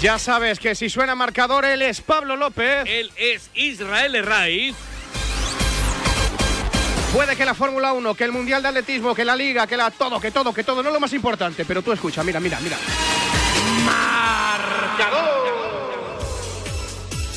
Ya 0.06 0.20
sabes 0.20 0.60
que 0.60 0.76
si 0.76 0.88
suena 0.88 1.16
marcador, 1.16 1.64
él 1.64 1.82
es 1.82 2.00
Pablo 2.00 2.36
López. 2.36 2.84
Él 2.86 3.10
es 3.16 3.50
Israel 3.56 4.14
Herraiz. 4.14 4.76
Puede 7.12 7.34
que 7.34 7.44
la 7.44 7.54
Fórmula 7.54 7.92
1, 7.92 8.14
que 8.14 8.22
el 8.22 8.30
Mundial 8.30 8.62
de 8.62 8.68
Atletismo, 8.68 9.16
que 9.16 9.24
la 9.24 9.34
Liga, 9.34 9.66
que 9.66 9.76
la 9.76 9.90
todo, 9.90 10.20
que 10.20 10.30
todo, 10.30 10.54
que 10.54 10.62
todo, 10.62 10.80
no 10.84 10.90
es 10.90 10.94
lo 10.94 11.00
más 11.00 11.12
importante, 11.12 11.64
pero 11.64 11.82
tú 11.82 11.90
escucha, 11.90 12.22
mira, 12.22 12.38
mira, 12.38 12.60
mira. 12.60 12.78
Marcador. 13.84 15.46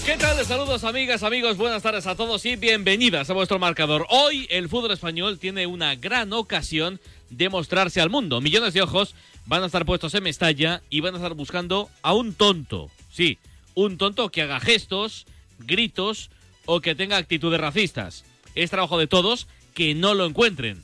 ¿Qué 0.06 0.16
tal? 0.18 0.46
Saludos 0.46 0.84
amigas, 0.84 1.24
amigos, 1.24 1.58
buenas 1.58 1.82
tardes 1.82 2.06
a 2.06 2.16
todos 2.16 2.46
y 2.46 2.56
bienvenidas 2.56 3.32
a 3.32 3.34
vuestro 3.34 3.58
marcador. 3.58 4.06
Hoy 4.10 4.46
el 4.52 4.70
fútbol 4.70 4.92
español 4.92 5.40
tiene 5.40 5.66
una 5.66 5.96
gran 5.96 6.32
ocasión 6.34 7.00
de 7.32 7.50
mostrarse 7.50 8.00
al 8.00 8.12
mundo. 8.12 8.42
Millones 8.42 8.76
de 8.76 8.84
ojos 8.84 9.16
van 9.50 9.63
a 9.63 9.65
estar 9.65 9.84
puestos 9.84 10.13
en 10.13 10.24
Mestalla 10.24 10.84
y 10.91 11.00
van 11.00 11.15
a 11.15 11.18
estar 11.18 11.34
buscando 11.34 11.89
a 12.03 12.13
un 12.13 12.36
tonto. 12.36 12.91
Sí, 13.12 13.39
un 13.74 13.98
tonto 13.98 14.29
que 14.29 14.44
haga 14.44 14.60
gestos, 14.60 15.25
gritos 15.58 16.29
o 16.68 16.82
que 16.82 16.94
tenga 16.94 17.18
actitudes 17.18 17.60
racistas. 17.60 18.25
Es 18.53 18.70
trabajo 18.70 19.00
de 19.00 19.08
todos 19.08 19.48
que 19.74 19.96
no 19.96 20.13
lo 20.13 20.27
encuentren, 20.27 20.84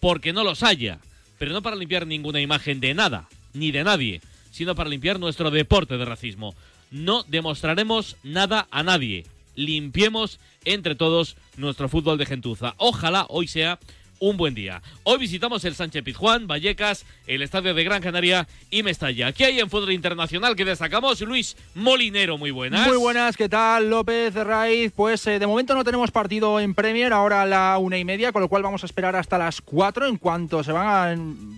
porque 0.00 0.32
no 0.32 0.42
los 0.42 0.64
haya. 0.64 0.98
pero 1.38 1.52
no 1.52 1.62
para 1.62 1.76
limpiar 1.76 2.06
ninguna 2.06 2.40
imagen 2.40 2.80
de 2.80 2.94
nada, 2.94 3.28
ni 3.52 3.70
de 3.70 3.84
nadie, 3.84 4.20
sino 4.50 4.74
para 4.74 4.88
limpiar 4.88 5.20
nuestro 5.20 5.50
deporte 5.50 5.96
de 5.96 6.04
racismo. 6.04 6.54
No 6.90 7.22
demostraremos 7.24 8.16
nada 8.22 8.66
a 8.70 8.82
nadie. 8.82 9.24
Limpiemos 9.56 10.40
entre 10.64 10.94
todos 10.94 11.36
nuestro 11.56 11.88
fútbol 11.88 12.18
de 12.18 12.26
gentuza. 12.26 12.74
Ojalá 12.78 13.26
hoy 13.28 13.46
sea 13.46 13.78
un 14.18 14.36
buen 14.36 14.54
día. 14.54 14.82
Hoy 15.02 15.18
visitamos 15.18 15.64
el 15.64 15.74
Sánchez 15.74 16.02
Pizjuán, 16.02 16.46
Vallecas, 16.46 17.04
el 17.26 17.42
Estadio 17.42 17.74
de 17.74 17.84
Gran 17.84 18.02
Canaria 18.02 18.46
y 18.70 18.82
Mestalla. 18.82 19.32
¿Qué 19.32 19.44
hay 19.44 19.60
en 19.60 19.70
fútbol 19.70 19.92
internacional 19.92 20.56
que 20.56 20.64
destacamos? 20.64 21.20
Luis 21.20 21.56
Molinero, 21.74 22.38
muy 22.38 22.50
buenas. 22.50 22.86
Muy 22.86 22.96
buenas, 22.96 23.36
¿qué 23.36 23.48
tal? 23.48 23.90
López 23.90 24.34
Raiz. 24.34 24.92
Pues 24.94 25.26
eh, 25.26 25.38
de 25.38 25.46
momento 25.46 25.74
no 25.74 25.84
tenemos 25.84 26.10
partido 26.10 26.60
en 26.60 26.74
Premier, 26.74 27.12
ahora 27.12 27.42
a 27.42 27.46
la 27.46 27.78
una 27.78 27.98
y 27.98 28.04
media, 28.04 28.32
con 28.32 28.42
lo 28.42 28.48
cual 28.48 28.62
vamos 28.62 28.82
a 28.82 28.86
esperar 28.86 29.16
hasta 29.16 29.38
las 29.38 29.60
cuatro. 29.60 30.06
En 30.06 30.16
cuanto 30.16 30.62
se 30.62 30.72
van 30.72 30.86
a. 30.86 31.14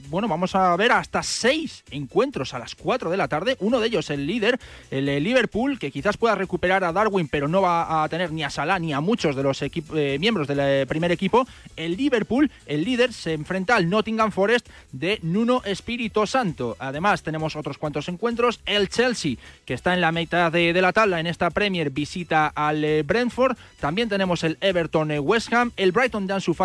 Bueno, 0.09 0.29
vamos 0.29 0.55
a 0.55 0.77
ver 0.77 0.93
hasta 0.93 1.23
seis 1.23 1.85
encuentros 1.91 2.55
a 2.55 2.59
las 2.59 2.75
cuatro 2.75 3.11
de 3.11 3.17
la 3.17 3.29
tarde. 3.29 3.57
Uno 3.61 3.81
de 3.81 3.89
ellos, 3.89 4.11
el 4.11 4.27
líder, 4.27 4.59
el 4.91 5.09
eh, 5.09 5.21
Liverpool, 5.21 5.79
que 5.79 5.91
quizás 5.91 6.17
pueda 6.17 6.35
recuperar 6.35 6.85
a 6.85 6.93
Darwin, 6.93 7.29
pero 7.29 7.49
no 7.49 7.63
va 7.63 8.05
a 8.05 8.09
tener 8.09 8.33
ni 8.33 8.45
a 8.45 8.51
Salah 8.51 8.79
ni 8.79 8.93
a 8.93 9.01
muchos 9.01 9.37
de 9.37 9.43
los 9.43 9.63
eh, 9.63 10.17
miembros 10.19 10.49
del 10.49 10.87
primer 10.87 11.13
equipo. 11.13 11.47
El 11.77 11.97
Liverpool 11.97 12.46
el 12.67 12.85
líder 12.85 13.13
se 13.13 13.33
enfrenta 13.33 13.77
al 13.77 13.89
Nottingham 13.89 14.33
Forest 14.33 14.69
de 14.93 15.19
Nuno 15.23 15.63
Espíritu 15.65 16.27
Santo. 16.27 16.77
Además, 16.79 17.23
tenemos 17.23 17.57
otros 17.57 17.79
cuantos 17.79 18.09
encuentros. 18.09 18.61
El 18.67 18.89
Chelsea, 18.89 19.37
que 19.65 19.75
está 19.75 19.95
en 19.95 20.01
la 20.01 20.13
mitad 20.13 20.51
de, 20.53 20.73
la 20.81 20.93
tabla 20.93 21.21
en 21.21 21.27
esta 21.27 21.51
Premier, 21.51 21.91
visita 21.91 22.49
al 22.49 22.85
eh, 22.85 23.03
Brentford. 23.03 23.57
También 23.81 24.09
tenemos 24.09 24.45
el 24.45 24.59
Everton 24.61 25.11
eh, 25.11 25.19
West 25.19 25.53
Ham. 25.53 25.73
El 25.77 25.93
Brighton 25.93 26.27
de 26.27 26.35
Ansu 26.35 26.57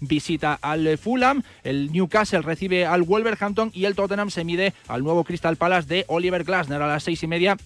visita 0.00 0.58
al 0.60 0.86
eh, 0.86 0.96
Fulham. 0.96 1.42
El 1.64 1.92
Newcastle 1.92 2.42
recibe 2.42 2.86
al 2.86 3.02
Wolverhampton. 3.02 3.70
Y 3.74 3.84
el 3.84 3.94
Tottenham 3.94 4.30
se 4.30 4.44
mide 4.44 4.74
al 4.88 5.02
nuevo 5.02 5.24
Crystal 5.24 5.56
Palace 5.56 5.88
de 5.88 6.04
Oliver 6.08 6.44
Glasner 6.44 6.82
a 6.82 6.86
las 6.86 7.04
seis 7.04 7.22
y 7.22 7.26
media 7.26 7.56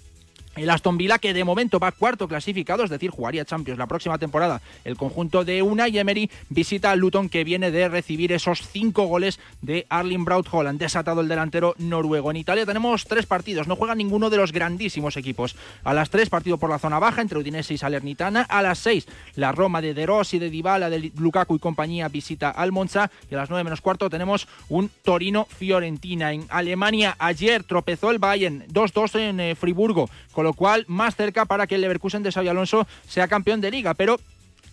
el 0.57 0.71
Aston 0.71 0.97
Villa, 0.97 1.19
que 1.19 1.35
de 1.35 1.45
momento 1.45 1.79
va 1.79 1.93
cuarto 1.93 2.29
clasificado, 2.29 2.85
es 2.85 2.91
decir, 2.91 3.11
jugaría 3.11 3.45
Champions 3.45 3.79
la 3.79 3.87
próxima 3.87 4.19
temporada. 4.19 4.61
El 4.85 4.97
conjunto 4.97 5.45
de 5.45 5.63
Una 5.63 5.89
y 5.89 5.99
Emery 5.99 6.31
visita 6.49 6.91
al 6.91 7.01
Luton, 7.01 7.29
que 7.29 7.45
viene 7.45 7.71
de 7.71 7.89
recibir 7.89 8.33
esos 8.33 8.67
cinco 8.69 9.07
goles 9.07 9.41
de 9.63 9.87
Arling 9.89 10.25
Braut 10.25 10.49
Holland, 10.51 10.79
desatado 10.79 11.21
el 11.21 11.29
delantero 11.29 11.75
noruego. 11.79 12.31
En 12.31 12.37
Italia 12.37 12.67
tenemos 12.67 13.05
tres 13.05 13.27
partidos, 13.27 13.67
no 13.67 13.77
juega 13.77 13.95
ninguno 13.95 14.31
de 14.31 14.37
los 14.37 14.53
grandísimos 14.53 15.17
equipos. 15.17 15.57
A 15.83 15.95
las 15.95 16.11
tres, 16.11 16.31
partido 16.31 16.59
por 16.59 16.71
la 16.71 16.79
zona 16.79 16.99
baja 16.99 17.23
entre 17.23 17.39
Udinese 17.39 17.75
y 17.75 17.79
Salernitana. 17.79 18.43
A 18.43 18.63
las 18.63 18.79
seis, 18.79 19.07
la 19.35 19.53
Roma 19.53 19.81
de 19.81 19.95
De 19.95 20.07
Rossi, 20.07 20.39
de 20.39 20.51
Dybala, 20.51 20.91
de 20.91 21.13
Lukaku 21.17 21.57
y 21.57 21.59
compañía 21.59 22.09
visita 22.09 22.51
al 22.51 22.73
Monza. 22.73 23.11
Y 23.31 23.35
a 23.35 23.39
las 23.39 23.51
nueve 23.51 23.65
menos 23.65 23.81
cuarto 23.81 24.11
tenemos 24.11 24.49
un 24.69 24.91
Torino-Fiorentina. 25.03 26.33
En 26.33 26.47
Alemania, 26.49 27.17
ayer 27.19 27.65
tropezó 27.65 28.11
el 28.11 28.19
Bayern 28.19 28.67
2-2 28.69 29.19
en 29.21 29.41
eh, 29.41 29.55
Friburgo, 29.55 30.09
con 30.33 30.44
lo 30.45 30.53
cual 30.53 30.85
más 30.87 31.17
cerca 31.17 31.45
para 31.45 31.67
que 31.67 31.75
el 31.75 31.81
Leverkusen 31.81 32.23
de 32.23 32.31
Xavi 32.31 32.49
Alonso 32.49 32.87
sea 33.09 33.27
campeón 33.27 33.61
de 33.61 33.73
liga, 33.73 33.95
pero 33.95 34.21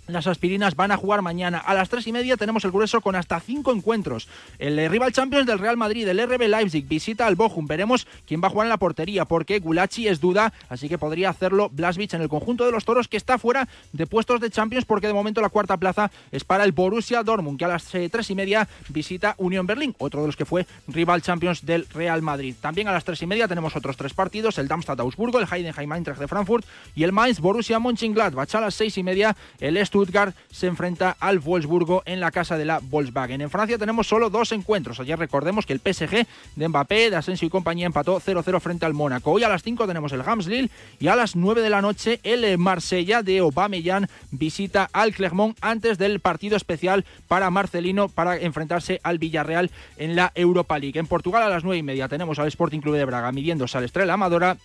las 0.08 0.27
aspirinas 0.27 0.75
van 0.75 0.91
a 0.91 0.98
jugar 0.98 1.22
mañana. 1.22 1.58
A 1.60 1.74
las 1.74 1.89
tres 1.89 2.08
y 2.08 2.12
media 2.12 2.38
tenemos 2.38 2.65
el 2.65 2.72
grueso 2.72 3.01
con 3.01 3.15
hasta 3.15 3.39
cinco 3.39 3.72
encuentros. 3.72 4.27
El 4.60 4.77
eh, 4.79 4.89
rival 4.89 5.13
Champions 5.13 5.46
del 5.46 5.60
Real 5.60 5.77
Madrid, 5.77 6.08
el 6.08 6.22
RB 6.22 6.48
Leipzig, 6.48 6.88
visita 6.88 7.27
al 7.27 7.36
Bochum. 7.36 7.67
Veremos 7.67 8.08
quién 8.27 8.41
va 8.41 8.48
a 8.48 8.50
jugar 8.51 8.65
en 8.65 8.70
la 8.70 8.77
portería, 8.77 9.25
porque 9.25 9.60
Gulachi 9.60 10.08
es 10.08 10.20
duda, 10.20 10.53
así 10.70 10.89
que 10.89 10.98
podría 10.98 11.29
hacerlo 11.29 11.70
Blaswich 11.70 12.13
en 12.13 12.22
el 12.22 12.29
conjunto 12.29 12.65
de 12.65 12.72
los 12.72 12.86
toros, 12.86 13.08
que 13.08 13.17
está 13.17 13.38
fuera 13.38 13.67
de 13.93 14.08
puestos 14.08 14.39
de 14.39 14.50
Champions, 14.50 14.86
porque 14.86 15.08
de 15.08 15.13
momento 15.13 15.41
la 15.41 15.50
cuarta 15.50 15.77
plaza 15.77 16.12
es 16.31 16.43
para 16.43 16.63
el 16.63 16.72
Borussia 16.72 17.24
Dortmund, 17.24 17.58
que 17.58 17.65
a 17.65 17.70
las 17.70 17.93
eh, 17.96 18.10
tres 18.10 18.29
y 18.29 18.36
media 18.36 18.67
visita 18.89 19.36
Unión 19.38 19.65
Berlín, 19.67 19.96
otro 20.00 20.22
de 20.22 20.27
los 20.27 20.36
que 20.36 20.46
fue 20.46 20.65
rival 20.88 21.22
Champions 21.22 21.65
del 21.65 21.88
Real 21.89 22.22
Madrid. 22.22 22.55
También 22.60 22.88
a 22.88 22.91
las 22.91 23.03
tres 23.03 23.22
y 23.22 23.27
media 23.27 23.48
tenemos 23.48 23.75
otros 23.75 23.98
tres 23.98 24.13
partidos: 24.13 24.58
el 24.58 24.67
Darmstadt 24.67 25.00
Augsburgo, 25.00 25.39
el 25.39 25.48
Heidenheim 25.51 25.91
Eintracht 25.93 26.20
de 26.20 26.27
Frankfurt 26.27 26.65
y 26.96 27.03
el 27.03 27.12
Mainz 27.12 27.39
Borussia 27.39 27.79
Mönchengladbach. 27.79 28.53
A 28.55 28.62
las 28.62 28.75
seis 28.75 28.98
y 28.98 29.03
media 29.03 29.36
el 29.60 29.77
se 30.51 30.67
enfrenta 30.67 31.15
al 31.20 31.39
Wolfsburgo 31.39 32.03
en 32.05 32.20
la 32.20 32.31
casa 32.31 32.58
de 32.58 32.65
la 32.65 32.79
Volkswagen. 32.79 33.41
En 33.41 33.50
Francia 33.50 33.77
tenemos 33.77 34.08
solo 34.08 34.29
dos 34.29 34.51
encuentros. 34.51 35.00
Ayer 35.00 35.17
recordemos 35.17 35.65
que 35.65 35.74
el 35.74 35.79
PSG 35.79 36.25
de 36.55 36.67
Mbappé, 36.67 37.10
de 37.10 37.15
Asensio 37.15 37.46
y 37.46 37.50
compañía 37.50 37.86
empató 37.86 38.20
0-0 38.20 38.60
frente 38.60 38.86
al 38.86 38.93
Mónaco. 38.93 39.31
Hoy 39.31 39.43
a 39.43 39.50
las 39.50 39.63
5 39.63 39.88
tenemos 39.88 40.12
el 40.12 40.22
Hams 40.22 40.48
Lille 40.48 40.70
y 41.00 41.08
a 41.08 41.15
las 41.15 41.36
9 41.36 41.62
de 41.62 41.70
la 41.70 41.81
noche 41.81 42.20
el 42.24 42.58
Marsella 42.58 43.22
de 43.24 43.39
Aubameyang 43.39 44.08
visita 44.31 44.89
al 44.93 45.13
Clermont 45.13 45.58
antes 45.62 45.98
del 45.98 46.20
partido 46.20 46.58
especial 46.58 47.05
para 47.27 47.50
Marcelino 47.50 48.10
para 48.10 48.38
enfrentarse 48.38 49.00
al 49.03 49.20
Villarreal 49.20 49.72
en 49.98 50.15
la 50.15 50.31
Europa 50.36 50.79
League. 50.79 51.00
En 51.00 51.08
Portugal 51.08 51.43
a 51.43 51.50
las 51.50 51.63
9 51.63 51.77
y 51.77 51.84
media 51.84 52.08
tenemos 52.08 52.39
al 52.39 52.48
Sporting 52.48 52.79
Club 52.79 52.96
de 52.96 53.05
Braga 53.05 53.31
midiéndose 53.31 53.77
al 53.77 53.84
Estrella 53.84 54.13
Amadora 54.13 54.58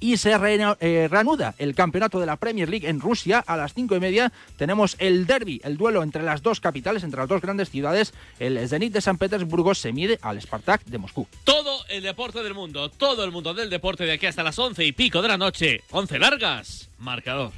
y 0.00 0.16
se 0.16 0.32
eh, 0.32 1.08
reanuda 1.08 1.54
el 1.58 1.74
campeonato 1.74 2.20
de 2.20 2.26
la 2.26 2.36
Premier 2.36 2.68
League 2.68 2.88
en 2.88 3.00
Rusia 3.00 3.42
a 3.46 3.56
las 3.56 3.74
cinco 3.74 3.96
y 3.96 4.00
media. 4.00 4.32
Tenemos 4.56 4.96
el 4.98 5.26
derby, 5.26 5.60
el 5.64 5.76
duelo 5.76 6.02
entre 6.02 6.22
las 6.22 6.42
dos 6.42 6.60
capitales, 6.60 7.04
entre 7.04 7.20
las 7.20 7.28
dos 7.28 7.40
grandes 7.40 7.70
ciudades. 7.70 8.14
El 8.38 8.68
Zenit 8.68 8.92
de 8.92 9.00
San 9.00 9.18
Petersburgo 9.18 9.74
se 9.74 9.92
mide 9.92 10.18
al 10.22 10.40
Spartak 10.40 10.84
de 10.84 10.98
Moscú. 10.98 11.26
Todo 11.44 11.84
el 11.88 12.02
deporte 12.02 12.42
del 12.42 12.54
mundo, 12.54 12.90
todo 12.90 13.24
el 13.24 13.32
mundo 13.32 13.54
del 13.54 13.70
deporte 13.70 14.04
de 14.04 14.12
aquí 14.12 14.26
hasta 14.26 14.42
las 14.42 14.58
once 14.58 14.84
y 14.84 14.92
pico 14.92 15.22
de 15.22 15.28
la 15.28 15.38
noche. 15.38 15.82
Once 15.90 16.18
largas, 16.18 16.88
marcador. 16.98 17.52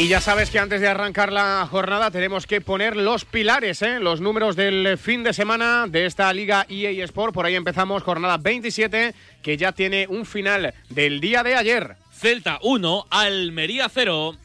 Y 0.00 0.08
ya 0.08 0.22
sabes 0.22 0.48
que 0.48 0.58
antes 0.58 0.80
de 0.80 0.88
arrancar 0.88 1.30
la 1.30 1.68
jornada 1.70 2.10
tenemos 2.10 2.46
que 2.46 2.62
poner 2.62 2.96
los 2.96 3.26
pilares, 3.26 3.82
¿eh? 3.82 4.00
los 4.00 4.22
números 4.22 4.56
del 4.56 4.96
fin 4.96 5.22
de 5.22 5.34
semana 5.34 5.84
de 5.86 6.06
esta 6.06 6.32
liga 6.32 6.64
EA 6.70 7.04
Sport. 7.04 7.34
Por 7.34 7.44
ahí 7.44 7.54
empezamos 7.54 8.02
jornada 8.02 8.38
27, 8.38 9.14
que 9.42 9.56
ya 9.58 9.72
tiene 9.72 10.06
un 10.08 10.24
final 10.24 10.72
del 10.88 11.20
día 11.20 11.42
de 11.42 11.54
ayer. 11.54 11.96
Celta 12.14 12.58
1, 12.62 13.08
Almería 13.10 13.90
0. 13.92 14.36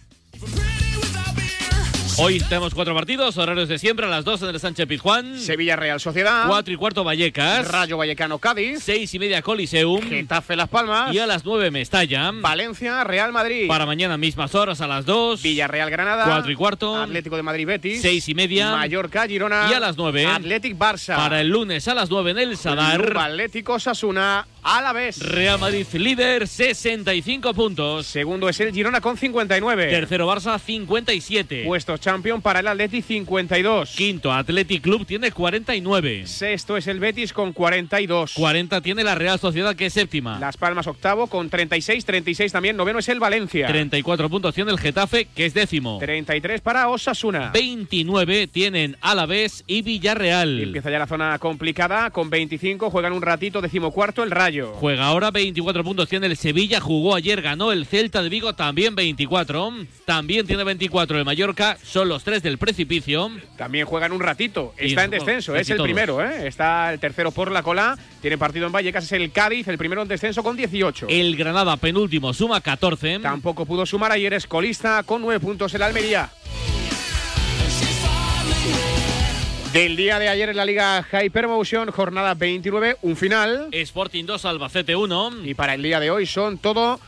Hoy 2.17 2.39
tenemos 2.39 2.73
cuatro 2.73 2.95
partidos, 2.95 3.37
horarios 3.37 3.67
de 3.67 3.77
siempre, 3.77 4.05
a 4.05 4.09
las 4.09 4.23
2 4.23 4.43
en 4.43 4.49
el 4.49 4.59
Sánchez 4.59 4.87
Pizjuán. 4.87 5.37
Sevilla 5.37 5.75
Real 5.75 5.99
Sociedad. 5.99 6.45
4 6.47 6.73
y 6.73 6.77
cuarto 6.77 7.03
Vallecas. 7.03 7.69
Rayo 7.69 7.97
Vallecano 7.97 8.39
Cádiz. 8.39 8.81
6 8.83 9.13
y 9.13 9.19
media 9.19 9.41
Coliseum. 9.41 10.01
Getafe 10.01 10.55
Las 10.55 10.69
Palmas. 10.69 11.13
Y 11.13 11.19
a 11.19 11.27
las 11.27 11.43
9 11.43 11.71
Mestalla. 11.71 12.31
Valencia 12.33 13.03
Real 13.03 13.33
Madrid. 13.33 13.67
Para 13.67 13.85
mañana 13.85 14.17
mismas 14.17 14.55
horas 14.55 14.79
a 14.79 14.87
las 14.87 15.05
2. 15.05 15.41
Villarreal 15.41 15.89
Granada. 15.89 16.23
4 16.25 16.51
y 16.51 16.55
cuarto. 16.55 17.01
Atlético 17.01 17.35
de 17.35 17.43
Madrid 17.43 17.67
Betis. 17.67 18.01
6 18.01 18.29
y 18.29 18.33
media. 18.33 18.71
Mallorca 18.71 19.27
Girona. 19.27 19.67
Y 19.69 19.73
a 19.73 19.81
las 19.81 19.97
9. 19.97 20.25
Atlético 20.25 20.77
Barça. 20.77 21.17
Para 21.17 21.41
el 21.41 21.49
lunes 21.49 21.85
a 21.89 21.93
las 21.93 22.09
9 22.09 22.31
en 22.31 22.37
el 22.37 22.57
Sadar. 22.57 23.17
Atlético 23.17 23.77
Sasuna. 23.77 24.47
A 24.63 24.81
la 24.81 24.93
vez. 24.93 25.19
Real 25.19 25.59
Madrid 25.59 25.85
líder, 25.93 26.47
65 26.47 27.53
puntos. 27.53 28.07
Segundo 28.07 28.49
es 28.49 28.59
el 28.59 28.73
Girona 28.73 28.99
con 28.99 29.15
59. 29.15 29.89
Tercero 29.89 30.27
Barça, 30.27 30.59
57. 30.59 31.63
Puesto 31.65 31.97
champion 32.05 32.39
para 32.39 32.59
el 32.59 32.67
Atleti, 32.67 33.01
52. 33.01 33.95
Quinto 33.95 34.31
Athletic 34.31 34.83
Club 34.83 35.07
tiene 35.07 35.31
49. 35.31 36.27
Sexto 36.27 36.77
es 36.77 36.85
el 36.85 36.99
Betis 36.99 37.33
con 37.33 37.51
42. 37.51 38.33
40 38.35 38.81
tiene 38.81 39.03
la 39.03 39.15
Real 39.15 39.39
Sociedad 39.39 39.75
que 39.75 39.87
es 39.87 39.93
séptima. 39.93 40.37
Las 40.37 40.55
Palmas 40.55 40.85
octavo 40.85 41.25
con 41.25 41.49
36. 41.49 42.05
36 42.05 42.51
también. 42.51 42.77
Noveno 42.77 42.99
es 42.99 43.09
el 43.09 43.19
Valencia. 43.19 43.65
34 43.65 44.29
puntos 44.29 44.53
tiene 44.53 44.69
el 44.69 44.77
Getafe 44.77 45.25
que 45.33 45.47
es 45.47 45.55
décimo. 45.55 45.97
33 45.97 46.61
para 46.61 46.89
Osasuna. 46.89 47.49
29 47.51 48.45
tienen 48.47 48.97
Alavés 49.01 49.63
y 49.65 49.81
Villarreal. 49.81 50.61
empieza 50.61 50.91
ya 50.91 50.99
la 50.99 51.07
zona 51.07 51.39
complicada. 51.39 52.11
Con 52.11 52.29
25 52.29 52.91
juegan 52.91 53.13
un 53.13 53.23
ratito, 53.23 53.61
decimocuarto 53.61 54.21
el 54.21 54.29
Rayo. 54.29 54.73
Juega 54.75 55.05
ahora 55.05 55.31
24 55.31 55.83
puntos 55.83 56.07
tiene 56.07 56.27
el 56.27 56.37
Sevilla, 56.37 56.79
jugó 56.79 57.15
ayer, 57.15 57.41
ganó 57.41 57.71
el 57.71 57.87
Celta 57.87 58.21
de 58.21 58.29
Vigo 58.29 58.53
también 58.53 58.93
24. 58.93 59.73
También 60.05 60.45
tiene 60.45 60.63
24 60.63 61.17
el 61.17 61.25
Mallorca, 61.25 61.79
son 61.95 62.09
los 62.09 62.25
tres 62.25 62.43
del 62.43 62.57
precipicio. 62.57 63.31
También 63.55 63.85
juegan 63.85 64.11
un 64.11 64.19
ratito, 64.19 64.73
está 64.75 65.05
en 65.05 65.11
descenso, 65.11 65.55
es 65.55 65.69
el 65.69 65.81
primero, 65.81 66.21
¿eh? 66.21 66.45
está 66.45 66.91
el 66.91 66.99
tercero 66.99 67.31
por 67.31 67.49
la 67.49 67.63
cola, 67.63 67.97
tiene 68.21 68.37
partido 68.37 68.65
en 68.65 68.73
Vallecas, 68.73 69.05
es 69.05 69.13
el 69.13 69.31
Cádiz, 69.31 69.65
el 69.69 69.77
primero 69.77 70.01
en 70.01 70.09
descenso 70.09 70.43
con 70.43 70.57
18. 70.57 71.07
El 71.07 71.37
Granada 71.37 71.77
penúltimo 71.77 72.33
suma 72.33 72.59
14. 72.59 73.19
Tampoco 73.19 73.65
pudo 73.65 73.85
sumar 73.85 74.11
ayer, 74.11 74.33
es 74.33 74.45
colista 74.45 75.03
con 75.03 75.21
9 75.21 75.39
puntos 75.39 75.73
el 75.73 75.83
Almería. 75.83 76.29
Del 79.71 79.95
día 79.95 80.19
de 80.19 80.27
ayer 80.27 80.49
en 80.49 80.57
la 80.57 80.65
Liga 80.65 81.01
Hypermotion, 81.09 81.91
jornada 81.91 82.33
29, 82.33 82.97
un 83.03 83.15
final. 83.15 83.69
Sporting 83.71 84.25
2, 84.25 84.43
Albacete 84.43 84.97
1. 84.97 85.45
Y 85.45 85.53
para 85.53 85.75
el 85.75 85.81
día 85.81 86.01
de 86.01 86.11
hoy 86.11 86.25
son 86.25 86.57
todo 86.57 86.99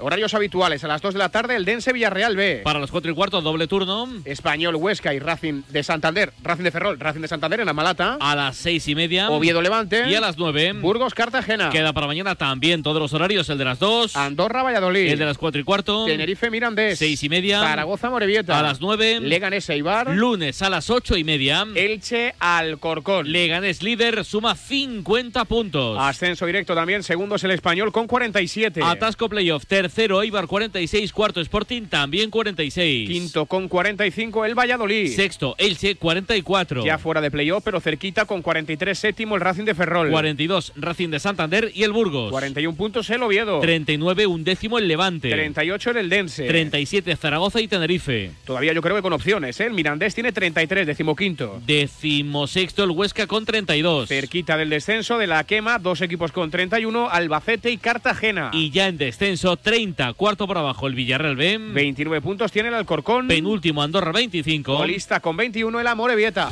Horarios 0.00 0.34
habituales, 0.34 0.84
a 0.84 0.88
las 0.88 1.02
2 1.02 1.14
de 1.14 1.18
la 1.18 1.28
tarde, 1.28 1.56
el 1.56 1.64
Dense 1.64 1.92
Villarreal 1.92 2.36
B. 2.36 2.60
Para 2.64 2.78
los 2.78 2.90
4 2.90 3.10
y 3.10 3.14
cuarto, 3.14 3.40
doble 3.40 3.66
turno. 3.66 4.08
Español 4.24 4.76
Huesca 4.76 5.14
y 5.14 5.18
Racing 5.18 5.62
de 5.68 5.82
Santander, 5.82 6.32
Racing 6.42 6.64
de 6.64 6.70
Ferrol, 6.70 7.00
Racing 7.00 7.20
de 7.20 7.28
Santander 7.28 7.60
en 7.60 7.68
Amalata. 7.68 8.18
A 8.20 8.36
las 8.36 8.56
6 8.56 8.88
y 8.88 8.94
media. 8.94 9.30
Oviedo 9.30 9.62
Levante. 9.62 10.08
Y 10.08 10.14
a 10.14 10.20
las 10.20 10.38
9. 10.38 10.74
Burgos 10.74 11.14
Cartagena. 11.14 11.70
Queda 11.70 11.92
para 11.92 12.06
mañana 12.06 12.34
también 12.34 12.82
todos 12.82 13.00
los 13.00 13.12
horarios, 13.12 13.48
el 13.48 13.58
de 13.58 13.64
las 13.64 13.78
2. 13.78 14.16
Andorra 14.16 14.62
Valladolid. 14.62 15.10
El 15.10 15.18
de 15.18 15.24
las 15.24 15.38
4 15.38 15.60
y 15.60 15.64
cuarto. 15.64 16.04
Tenerife 16.06 16.50
Mirandés. 16.50 16.98
6 16.98 17.22
y 17.24 17.28
media. 17.28 17.60
Zaragoza 17.60 18.10
Morevieta. 18.10 18.58
A 18.58 18.62
las 18.62 18.80
9. 18.80 19.20
Leganés 19.20 19.68
Eibar. 19.70 20.10
Lunes 20.10 20.62
a 20.62 20.70
las 20.70 20.90
8 20.90 21.16
y 21.16 21.24
media. 21.24 21.66
Elche 21.74 22.34
Alcorcón. 22.38 23.30
Leganés 23.30 23.82
líder, 23.82 24.24
suma 24.24 24.54
50 24.54 25.44
puntos. 25.44 25.98
Ascenso 26.00 26.46
directo 26.46 26.74
también, 26.74 27.02
segundo 27.02 27.36
es 27.36 27.44
el 27.44 27.50
español 27.50 27.92
con 27.92 28.06
47. 28.06 28.80
Atasco 28.82 29.28
Playoff, 29.28 29.66
tercero 29.88 30.22
Eibar 30.22 30.46
46, 30.46 31.12
cuarto 31.14 31.40
Sporting 31.40 31.84
también 31.84 32.28
46. 32.28 33.08
Quinto 33.08 33.46
con 33.46 33.68
45 33.68 34.44
el 34.44 34.54
Valladolid. 34.54 35.10
Sexto 35.16 35.54
Elche 35.56 35.94
44. 35.94 36.84
Ya 36.84 36.98
fuera 36.98 37.22
de 37.22 37.30
playoff, 37.30 37.64
pero 37.64 37.80
cerquita 37.80 38.26
con 38.26 38.42
43 38.42 38.98
séptimo 38.98 39.34
el 39.34 39.40
Racing 39.40 39.64
de 39.64 39.74
Ferrol. 39.74 40.10
42 40.10 40.74
Racing 40.76 41.08
de 41.08 41.20
Santander 41.20 41.72
y 41.74 41.84
el 41.84 41.92
Burgos. 41.92 42.30
41 42.30 42.76
puntos 42.76 43.08
el 43.08 43.22
Oviedo. 43.22 43.60
39 43.60 44.26
undécimo 44.26 44.78
el 44.78 44.88
Levante. 44.88 45.30
38 45.30 45.90
en 45.92 45.96
el 45.96 46.10
Dense. 46.10 46.46
37 46.46 47.16
Zaragoza 47.16 47.58
y 47.62 47.66
Tenerife. 47.66 48.32
Todavía 48.44 48.74
yo 48.74 48.82
creo 48.82 48.94
que 48.94 49.00
con 49.00 49.14
opciones, 49.14 49.58
¿eh? 49.60 49.64
El 49.64 49.72
Mirandés 49.72 50.14
tiene 50.14 50.32
33, 50.32 50.86
decimoquinto. 50.86 51.62
Decimosexto 51.66 52.84
el 52.84 52.90
Huesca 52.90 53.26
con 53.26 53.46
32. 53.46 54.06
Cerquita 54.06 54.58
del 54.58 54.68
descenso 54.68 55.16
de 55.16 55.26
la 55.26 55.44
quema, 55.44 55.78
dos 55.78 56.02
equipos 56.02 56.30
con 56.30 56.50
31, 56.50 57.08
Albacete 57.08 57.70
y 57.70 57.78
Cartagena. 57.78 58.50
Y 58.52 58.68
ya 58.68 58.88
en 58.88 58.98
descenso 58.98 59.56
30, 59.56 59.77
cuarto 60.16 60.46
por 60.46 60.58
abajo 60.58 60.86
el 60.86 60.94
Villarreal 60.94 61.36
B. 61.36 61.58
29 61.58 62.20
puntos 62.20 62.50
tiene 62.52 62.68
el 62.68 62.74
Alcorcón. 62.74 63.28
Penúltimo 63.28 63.82
Andorra 63.82 64.12
25. 64.12 64.76
Colista 64.76 65.20
con 65.20 65.36
21 65.36 65.80
el 65.80 65.86
Amorebieta. 65.86 66.50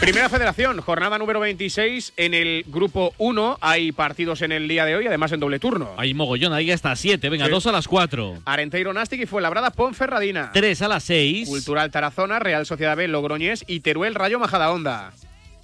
Primera 0.00 0.28
Federación, 0.28 0.80
jornada 0.80 1.16
número 1.16 1.38
26 1.38 2.14
en 2.16 2.34
el 2.34 2.64
grupo 2.66 3.14
1. 3.18 3.58
Hay 3.60 3.92
partidos 3.92 4.42
en 4.42 4.50
el 4.50 4.66
día 4.66 4.84
de 4.84 4.96
hoy, 4.96 5.06
además 5.06 5.30
en 5.30 5.38
doble 5.38 5.60
turno. 5.60 5.90
Hay 5.96 6.12
mogollón, 6.12 6.52
ahí 6.52 6.72
hasta 6.72 6.96
7. 6.96 7.28
Venga, 7.30 7.44
Sí. 7.44 7.50
2 7.52 7.66
a 7.68 7.72
las 7.72 7.86
4. 7.86 8.38
Arenteiro 8.44 8.92
Nastic 8.92 9.20
y 9.22 9.26
Fuenlabrada 9.26 9.70
Ponferradina. 9.70 10.50
3 10.52 10.82
a 10.82 10.88
las 10.88 11.04
6. 11.04 11.48
Cultural 11.48 11.92
Tarazona, 11.92 12.40
Real 12.40 12.66
Sociedad 12.66 12.96
B, 12.96 13.06
Logroñés 13.06 13.64
y 13.68 13.78
Teruel 13.78 14.16
Rayo 14.16 14.40
Majadahonda. 14.40 15.12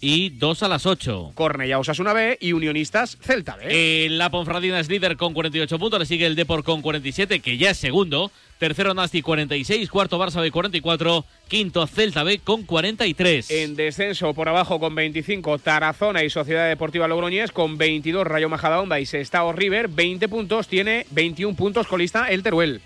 Y 0.01 0.31
2 0.31 0.63
a 0.63 0.69
las 0.69 0.87
8. 0.87 1.33
Cornellá 1.35 1.79
Osasuna 1.79 2.13
B 2.13 2.39
y 2.41 2.53
Unionistas 2.53 3.19
Celta 3.21 3.57
B. 3.57 3.65
Eh, 3.69 4.09
la 4.11 4.31
Ponferradina 4.31 4.79
es 4.79 4.89
líder 4.89 5.17
con 5.17 5.35
48 5.35 5.79
puntos, 5.79 5.99
le 5.99 6.07
sigue 6.07 6.27
el 6.27 6.37
Depor 6.37 6.63
con 6.63 6.83
47, 6.83 7.41
que 7.41 7.57
ya 7.57 7.71
es 7.71 7.79
segundo. 7.79 8.31
Tercero 8.59 8.93
Nasti 8.93 9.23
46, 9.23 9.89
cuarto 9.89 10.19
Barça 10.19 10.41
B 10.41 10.51
44, 10.51 11.25
quinto 11.49 11.87
Celta 11.87 12.25
B 12.25 12.39
con 12.39 12.65
43. 12.65 13.51
En 13.51 13.77
descenso 13.77 14.35
por 14.35 14.49
abajo 14.49 14.81
con 14.81 14.95
25 14.95 15.59
Tarazona 15.59 16.25
y 16.25 16.31
Sociedad 16.31 16.69
Deportiva 16.69 17.07
Logroñés 17.07 17.53
con 17.53 17.79
22 17.79 18.27
Rayo 18.27 18.49
Majadahonda 18.49 18.99
y 18.99 19.07
Sestao 19.07 19.53
River 19.53 19.89
20 19.89 20.29
puntos 20.29 20.67
tiene 20.67 21.07
21 21.11 21.57
puntos 21.57 21.87
colista 21.87 22.31
el 22.31 22.43
Teruel. 22.43 22.81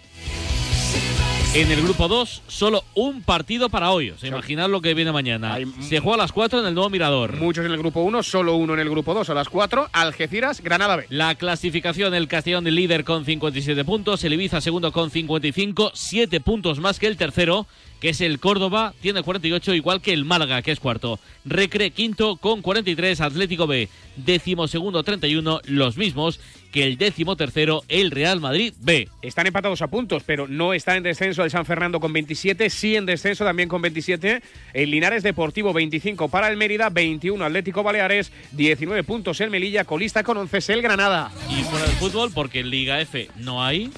En 1.54 1.70
el 1.70 1.82
grupo 1.82 2.08
2, 2.08 2.42
solo 2.48 2.82
un 2.94 3.20
partido 3.22 3.68
para 3.68 3.90
hoy. 3.90 4.08
O 4.08 4.16
sea, 4.16 4.30
imaginad 4.30 4.70
lo 4.70 4.80
que 4.80 4.94
viene 4.94 5.12
mañana. 5.12 5.52
Hay- 5.52 5.66
Se 5.82 6.00
juega 6.00 6.14
a 6.14 6.24
las 6.24 6.32
4 6.32 6.60
en 6.60 6.66
el 6.66 6.72
nuevo 6.74 6.88
Mirador. 6.88 7.36
Muchos 7.36 7.66
en 7.66 7.72
el 7.72 7.76
grupo 7.76 8.00
1, 8.00 8.22
solo 8.22 8.56
uno 8.56 8.72
en 8.72 8.80
el 8.80 8.88
grupo 8.88 9.12
2 9.12 9.28
a 9.28 9.34
las 9.34 9.50
4 9.50 9.86
Algeciras 9.92 10.62
Granada 10.62 10.96
B. 10.96 11.04
La 11.10 11.34
clasificación, 11.34 12.14
el 12.14 12.26
Castellón 12.26 12.64
del 12.64 12.76
líder 12.76 13.04
con 13.04 13.26
57 13.26 13.84
puntos, 13.84 14.24
el 14.24 14.32
Ibiza 14.32 14.62
segundo 14.62 14.92
con 14.92 15.10
55, 15.10 15.90
7 15.94 16.40
puntos 16.40 16.80
más 16.80 16.98
que 16.98 17.06
el 17.06 17.18
tercero, 17.18 17.66
que 18.00 18.08
es 18.08 18.22
el 18.22 18.40
Córdoba, 18.40 18.94
tiene 19.02 19.22
48, 19.22 19.74
igual 19.74 20.00
que 20.00 20.14
el 20.14 20.24
Málaga, 20.24 20.62
que 20.62 20.72
es 20.72 20.80
cuarto. 20.80 21.20
Recre 21.44 21.90
quinto 21.90 22.36
con 22.36 22.62
43, 22.62 23.20
Atlético 23.20 23.66
B 23.66 23.90
décimo 24.16 24.68
segundo 24.68 25.02
31, 25.02 25.60
los 25.66 25.98
mismos 25.98 26.40
que 26.72 26.84
el 26.84 26.96
décimo 26.96 27.36
tercero, 27.36 27.82
el 27.88 28.10
Real 28.10 28.40
Madrid 28.40 28.72
B. 28.80 29.08
Están 29.20 29.46
empatados 29.46 29.82
a 29.82 29.88
puntos, 29.88 30.22
pero 30.24 30.48
no 30.48 30.72
está 30.72 30.96
en 30.96 31.02
descenso 31.02 31.44
el 31.44 31.50
San 31.50 31.66
Fernando 31.66 32.00
con 32.00 32.12
27, 32.12 32.70
sí 32.70 32.96
en 32.96 33.06
descenso 33.06 33.44
también 33.44 33.68
con 33.68 33.82
27. 33.82 34.42
El 34.72 34.90
Linares 34.90 35.22
Deportivo 35.22 35.72
25 35.72 36.28
para 36.28 36.48
el 36.48 36.56
Mérida, 36.56 36.88
21 36.88 37.44
Atlético 37.44 37.82
Baleares, 37.82 38.32
19 38.52 39.04
puntos 39.04 39.40
el 39.42 39.50
Melilla, 39.50 39.84
colista 39.84 40.22
con 40.24 40.36
11 40.38 40.58
es 40.58 40.68
el 40.70 40.82
Granada. 40.82 41.30
Y 41.50 41.62
fuera 41.62 41.84
del 41.86 41.94
fútbol, 41.96 42.30
porque 42.34 42.60
en 42.60 42.70
Liga 42.70 43.00
F 43.00 43.28
no 43.36 43.62
hay. 43.62 43.90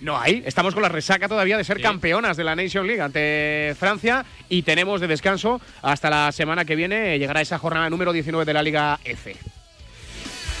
No 0.00 0.16
hay, 0.16 0.44
estamos 0.46 0.74
con 0.74 0.82
la 0.84 0.88
resaca 0.88 1.28
todavía 1.28 1.56
de 1.56 1.64
ser 1.64 1.78
Sí. 1.78 1.82
campeonas 1.82 2.36
de 2.36 2.44
la 2.44 2.54
Nation 2.54 2.86
League 2.86 3.02
ante 3.02 3.74
Francia 3.76 4.24
y 4.48 4.62
tenemos 4.62 5.00
de 5.00 5.08
descanso 5.08 5.60
hasta 5.82 6.08
la 6.08 6.30
semana 6.30 6.64
que 6.64 6.76
viene, 6.76 7.18
llegará 7.18 7.40
esa 7.40 7.58
jornada 7.58 7.90
número 7.90 8.12
19 8.12 8.44
de 8.44 8.52
la 8.54 8.62
Liga 8.62 9.00
F. 9.04 9.34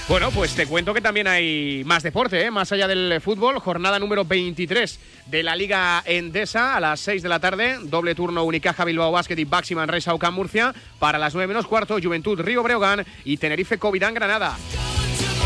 Bueno, 0.08 0.30
pues 0.30 0.54
te 0.54 0.66
cuento 0.66 0.94
que 0.94 1.02
también 1.02 1.26
hay 1.26 1.82
más 1.84 2.02
deporte, 2.02 2.42
¿eh? 2.42 2.50
más 2.50 2.72
allá 2.72 2.88
del 2.88 3.20
fútbol. 3.20 3.58
Jornada 3.58 3.98
número 3.98 4.24
23 4.24 4.98
de 5.26 5.42
la 5.42 5.54
Liga 5.54 6.02
Endesa 6.06 6.76
a 6.76 6.80
las 6.80 7.00
6 7.00 7.22
de 7.22 7.28
la 7.28 7.40
tarde. 7.40 7.76
Doble 7.82 8.14
turno 8.14 8.42
Unicaja 8.44 8.86
Bilbao 8.86 9.12
Basket 9.12 9.38
y 9.38 9.44
Baxi 9.44 9.74
Manresa 9.74 10.14
Ocam 10.14 10.34
Murcia. 10.34 10.74
Para 10.98 11.18
las 11.18 11.34
9 11.34 11.48
menos 11.48 11.66
cuarto, 11.66 11.98
Juventud 12.02 12.40
Río 12.40 12.62
Breogán 12.62 13.04
y 13.26 13.36
Tenerife 13.36 13.76
Covirán 13.76 14.14
Granada. 14.14 14.56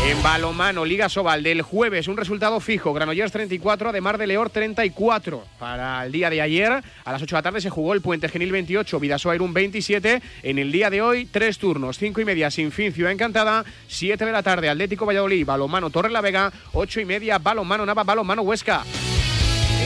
En 0.01 0.21
balomano, 0.21 0.83
Liga 0.83 1.07
Sobal 1.07 1.43
del 1.43 1.61
jueves, 1.61 2.07
un 2.07 2.17
resultado 2.17 2.59
fijo. 2.59 2.93
Granollers 2.93 3.31
34, 3.31 3.91
de 3.91 4.01
Mar 4.01 4.17
de 4.17 4.27
Leor 4.27 4.49
34. 4.49 5.43
Para 5.59 6.05
el 6.05 6.11
día 6.11 6.29
de 6.29 6.41
ayer, 6.41 6.71
a 7.05 7.11
las 7.11 7.21
8 7.21 7.35
de 7.35 7.39
la 7.39 7.43
tarde 7.43 7.61
se 7.61 7.69
jugó 7.69 7.93
el 7.93 8.01
Puente 8.01 8.27
Genil 8.27 8.51
28, 8.51 8.99
Vidasoa 8.99 9.35
Irún 9.35 9.53
27. 9.53 10.21
En 10.43 10.59
el 10.59 10.71
día 10.71 10.89
de 10.89 11.01
hoy, 11.01 11.25
tres 11.25 11.57
turnos, 11.57 11.97
5 11.97 12.19
y 12.19 12.25
media 12.25 12.51
sin 12.51 12.71
fin, 12.71 12.91
Ciudad 12.91 13.11
Encantada. 13.11 13.63
7 13.87 14.25
de 14.25 14.31
la 14.31 14.43
tarde, 14.43 14.69
Atlético 14.69 15.05
Valladolid, 15.05 15.45
balomano 15.45 15.89
Torre 15.89 16.09
la 16.09 16.21
Vega. 16.21 16.51
8 16.73 16.99
y 16.99 17.05
media, 17.05 17.37
balomano 17.37 17.85
Nava, 17.85 18.03
balomano 18.03 18.41
Huesca. 18.41 18.83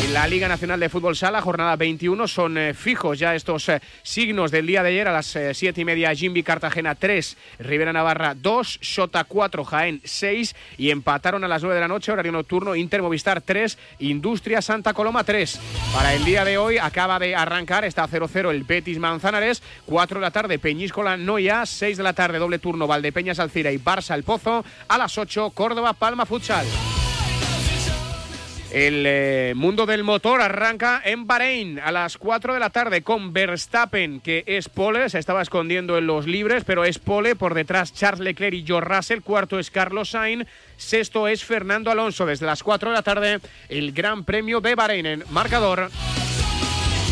En 0.08 0.14
la 0.14 0.26
Liga 0.26 0.48
Nacional 0.48 0.80
de 0.80 0.88
Fútbol 0.88 1.18
Sala, 1.18 1.42
jornada 1.42 1.76
21, 1.76 2.30
son 2.30 2.58
eh, 2.58 2.74
fijos 2.74 3.20
ya 3.20 3.36
estos 3.36 3.68
eh, 3.68 3.82
signos 4.04 4.52
del 4.52 4.66
día 4.66 4.82
de 4.82 4.88
ayer. 4.92 5.10
A 5.10 5.12
las 5.12 5.38
7 5.52 5.82
y 5.82 5.84
media, 5.84 6.16
Jimby 6.16 6.44
Cartagena 6.44 6.96
3, 6.96 7.36
Rivera 7.60 7.92
Navarra 7.92 8.34
2, 8.34 8.80
Sota 8.82 9.26
4, 9.26 9.66
Jaén 9.66 10.00
6 10.06 10.56
y 10.78 10.92
empataron 10.92 11.44
a 11.44 11.50
las 11.50 11.62
9 11.62 11.76
de 11.76 11.82
la 11.82 11.90
noche, 11.90 12.14
horario 12.14 12.32
nocturno, 12.32 12.74
Inter 12.74 13.02
Movistar 13.02 13.42
3, 13.42 13.78
Industria 14.00 14.62
Santa 14.62 14.94
Coloma 14.94 15.26
3. 15.26 15.60
Para 15.94 16.14
el 16.14 16.24
día 16.24 16.46
de 16.46 16.58
hoy 16.58 16.78
acaba 16.78 17.20
de 17.20 17.36
arrancar, 17.36 17.84
está 17.84 18.08
0-0 18.08 18.52
el 18.52 18.64
Betis 18.64 19.00
Manzanares, 19.00 19.62
4 19.88 20.20
de 20.20 20.26
la 20.26 20.32
tarde 20.32 20.58
Peñíscola 20.58 21.18
Noya, 21.18 21.66
6 21.66 21.98
de 21.98 22.04
la 22.04 22.14
tarde 22.14 22.40
doble 22.40 22.60
turno 22.60 22.88
Valdepeñas 22.88 23.40
Alcira 23.40 23.74
y 23.74 23.78
Barça 23.78 24.16
El 24.16 24.24
Pozo, 24.24 24.64
a 24.88 24.98
las 24.98 25.18
8 25.18 25.50
Córdoba 25.50 25.92
Palma 25.92 26.26
Futsal. 26.26 26.66
El 28.72 29.06
eh, 29.08 29.54
mundo 29.56 29.86
del 29.86 30.04
motor 30.04 30.42
arranca 30.42 31.02
en 31.06 31.26
Bahrein 31.26 31.80
a 31.80 31.92
las 31.92 32.18
4 32.18 32.54
de 32.54 32.60
la 32.60 32.70
tarde 32.70 33.02
con 33.02 33.32
Verstappen, 33.32 34.20
que 34.20 34.44
es 34.46 34.68
pole, 34.68 35.10
se 35.10 35.20
estaba 35.20 35.42
escondiendo 35.42 35.98
en 35.98 36.06
los 36.06 36.28
libres, 36.28 36.64
pero 36.66 36.84
es 36.84 37.00
pole. 37.00 37.36
Por 37.36 37.54
detrás 37.54 37.94
Charles 37.94 38.20
Leclerc 38.20 38.54
y 38.54 38.66
George 38.68 38.94
Russell. 38.94 39.22
Cuarto 39.22 39.58
es 39.58 39.72
Carlos 39.72 40.10
Sainz. 40.10 40.48
Sexto 40.76 41.30
es 41.30 41.46
Fernando 41.46 41.90
Alonso. 41.92 42.26
Desde 42.26 42.46
las 42.46 42.62
4 42.62 42.90
de 42.90 42.96
la 42.96 43.04
tarde, 43.04 43.40
el 43.70 43.94
Gran 43.94 44.26
Premio 44.26 44.60
de 44.60 44.76
Bahrein 44.76 45.06
en 45.06 45.24
marcador. 45.30 45.90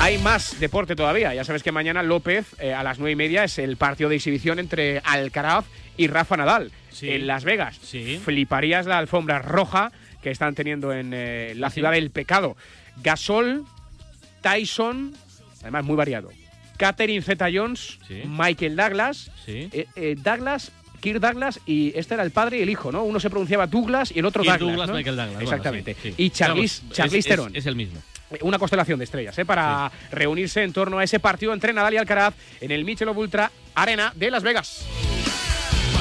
Hay 0.02 0.18
más 0.18 0.60
deporte 0.60 0.96
todavía. 0.98 1.34
Ya 1.34 1.46
sabes 1.46 1.64
que 1.64 1.72
mañana 1.72 2.04
López 2.04 2.48
eh, 2.60 2.74
a 2.74 2.84
las 2.84 3.00
9 3.00 3.14
y 3.14 3.16
media 3.16 3.46
es 3.46 3.58
el 3.60 3.78
partido 3.78 4.10
de 4.10 4.18
exhibición 4.18 4.60
entre 4.60 5.00
Alcaraz 5.06 5.64
y 5.96 6.08
Rafa 6.08 6.36
Nadal 6.36 6.72
Sí. 6.92 7.10
en 7.12 7.28
Las 7.28 7.46
Vegas. 7.46 7.78
Sí. 7.82 8.20
Fliparías 8.24 8.86
la 8.86 8.98
alfombra 8.98 9.40
roja 9.40 9.92
que 10.26 10.32
están 10.32 10.56
teniendo 10.56 10.92
en 10.92 11.12
eh, 11.14 11.54
la 11.56 11.70
ciudad 11.70 11.92
del 11.92 12.10
pecado. 12.10 12.58
Gasol, 13.04 13.64
Tyson, 14.42 15.14
además 15.62 15.86
muy 15.86 15.96
variado. 15.96 16.32
Catherine 16.78 17.22
Zeta 17.22 17.48
Jones, 17.54 18.00
Sí. 18.08 18.24
Michael 18.26 18.76
Douglas, 18.76 19.30
Sí. 19.46 19.70
eh, 19.72 19.86
eh, 19.96 20.16
Douglas. 20.18 20.72
Kirk 21.00 21.20
Douglas 21.20 21.60
y 21.68 21.94
este 21.96 22.16
era 22.16 22.24
el 22.24 22.32
padre 22.32 22.58
y 22.58 22.62
el 22.64 22.70
hijo, 22.72 22.92
¿no? 22.92 23.04
Uno 23.04 23.20
se 23.20 23.30
pronunciaba 23.30 23.68
Douglas 23.68 24.12
y 24.16 24.18
el 24.18 24.26
otro 24.26 24.42
Douglas. 24.44 24.60
Douglas, 24.60 24.88
¿no? 24.90 24.96
Michael 24.96 25.16
Douglas. 25.16 25.42
Exactamente. 25.44 25.96
sí. 26.02 26.16
Y 26.18 26.32
Charlize, 26.32 26.82
Vamos, 26.82 26.96
Charlize 26.98 27.18
es- 27.20 27.26
es- 27.26 27.30
Theron. 27.30 27.56
Es, 27.56 27.66
el 27.68 27.76
mismo. 27.76 28.02
Una 28.42 28.58
constelación 28.58 28.98
de 28.98 29.06
estrellas, 29.06 29.38
¿eh? 29.38 29.46
Para 29.46 29.92
reunirse 30.12 30.64
en 30.64 30.74
torno 30.74 30.98
a 30.98 31.04
ese 31.04 31.20
partido 31.20 31.54
entre 31.54 31.72
Nadal 31.74 31.94
y 31.94 31.98
Alcaraz 31.98 32.34
en 32.60 32.72
el 32.72 32.84
Michelob 32.84 33.16
Ultra 33.16 33.52
Arena 33.76 34.12
de 34.16 34.32
Las 34.32 34.42
Vegas. 34.42 34.88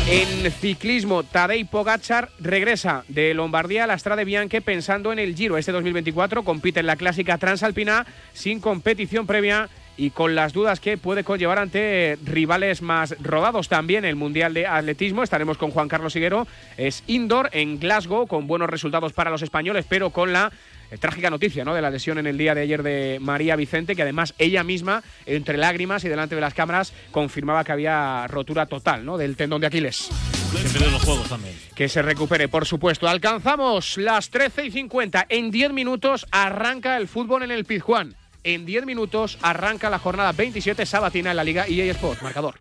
En 0.07 0.53
ciclismo, 0.53 1.23
Tadej 1.23 1.67
Pogachar 1.67 2.29
regresa 2.38 3.05
de 3.09 3.33
Lombardía 3.33 3.85
a 3.85 3.87
la 3.87 3.99
Strade 3.99 4.27
Bianche 4.27 4.61
pensando 4.61 5.14
en 5.14 5.19
el 5.19 5.35
Giro 5.35 5.57
este 5.57 5.73
2024. 5.73 6.43
Compite 6.43 6.81
en 6.81 6.87
la 6.87 6.97
clásica 6.97 7.38
transalpina 7.38 8.05
sin 8.35 8.61
competición 8.61 9.27
previa 9.27 9.71
y 9.97 10.11
con 10.11 10.35
las 10.35 10.53
dudas 10.53 10.79
que 10.79 10.99
puede 10.99 11.25
conllevar 11.25 11.59
ante 11.59 12.19
rivales 12.23 12.83
más 12.83 13.17
rodados 13.23 13.69
también 13.69 14.05
el 14.05 14.17
Mundial 14.17 14.53
de 14.53 14.67
Atletismo. 14.67 15.23
Estaremos 15.23 15.57
con 15.57 15.71
Juan 15.71 15.88
Carlos 15.88 16.14
Higuero, 16.14 16.47
es 16.77 17.03
indoor 17.07 17.49
en 17.53 17.79
Glasgow, 17.79 18.27
con 18.27 18.47
buenos 18.47 18.69
resultados 18.69 19.14
para 19.14 19.31
los 19.31 19.40
españoles, 19.40 19.87
pero 19.88 20.11
con 20.11 20.35
la 20.35 20.53
eh, 20.90 20.99
trágica 20.99 21.31
noticia 21.31 21.64
¿no? 21.64 21.75
de 21.75 21.83
la 21.83 21.90
lesión 21.90 22.18
en 22.18 22.27
el 22.27 22.38
día 22.38 22.55
de 22.55 22.62
ayer 22.62 22.83
de 22.83 23.18
María 23.20 23.57
Vicente, 23.57 23.97
que 23.97 24.03
además 24.03 24.35
ella 24.38 24.64
misma, 24.64 25.03
entre 25.27 25.57
lágrimas 25.57 26.05
y 26.05 26.09
delante 26.09 26.35
de 26.35 26.40
las 26.40 26.55
cámaras, 26.55 26.92
confirmaba 27.11 27.64
que 27.64 27.73
había 27.73 28.27
rotura 28.29 28.66
total 28.66 29.05
¿no? 29.05 29.18
del 29.18 29.37
tendón 29.37 29.61
de 29.61 29.66
Aquiles. 29.66 30.11
Siempre 30.57 30.85
de 30.85 30.90
los 30.90 31.03
juegos 31.03 31.29
también. 31.29 31.55
Que 31.75 31.88
se 31.88 32.03
recupere, 32.03 32.49
por 32.49 32.64
supuesto. 32.66 33.09
Alcanzamos 33.09 33.97
las 33.99 34.31
13 34.31 34.66
y 34.66 34.70
50. 34.70 35.27
En 35.29 35.51
10 35.51 35.73
minutos 35.73 36.27
arranca 36.31 36.97
el 36.97 37.09
fútbol 37.09 37.42
en 37.42 37.51
el 37.51 37.64
Pizjuán. 37.64 38.14
En 38.44 38.64
10 38.66 38.87
minutos 38.87 39.38
arranca 39.42 39.90
la 39.90 39.99
jornada 39.99 40.33
27 40.33 40.87
sabatina 40.87 41.31
en 41.31 41.37
la 41.37 41.44
Liga 41.44 41.66
EA 41.66 41.90
Sports. 41.92 42.23
Marcador. 42.23 42.61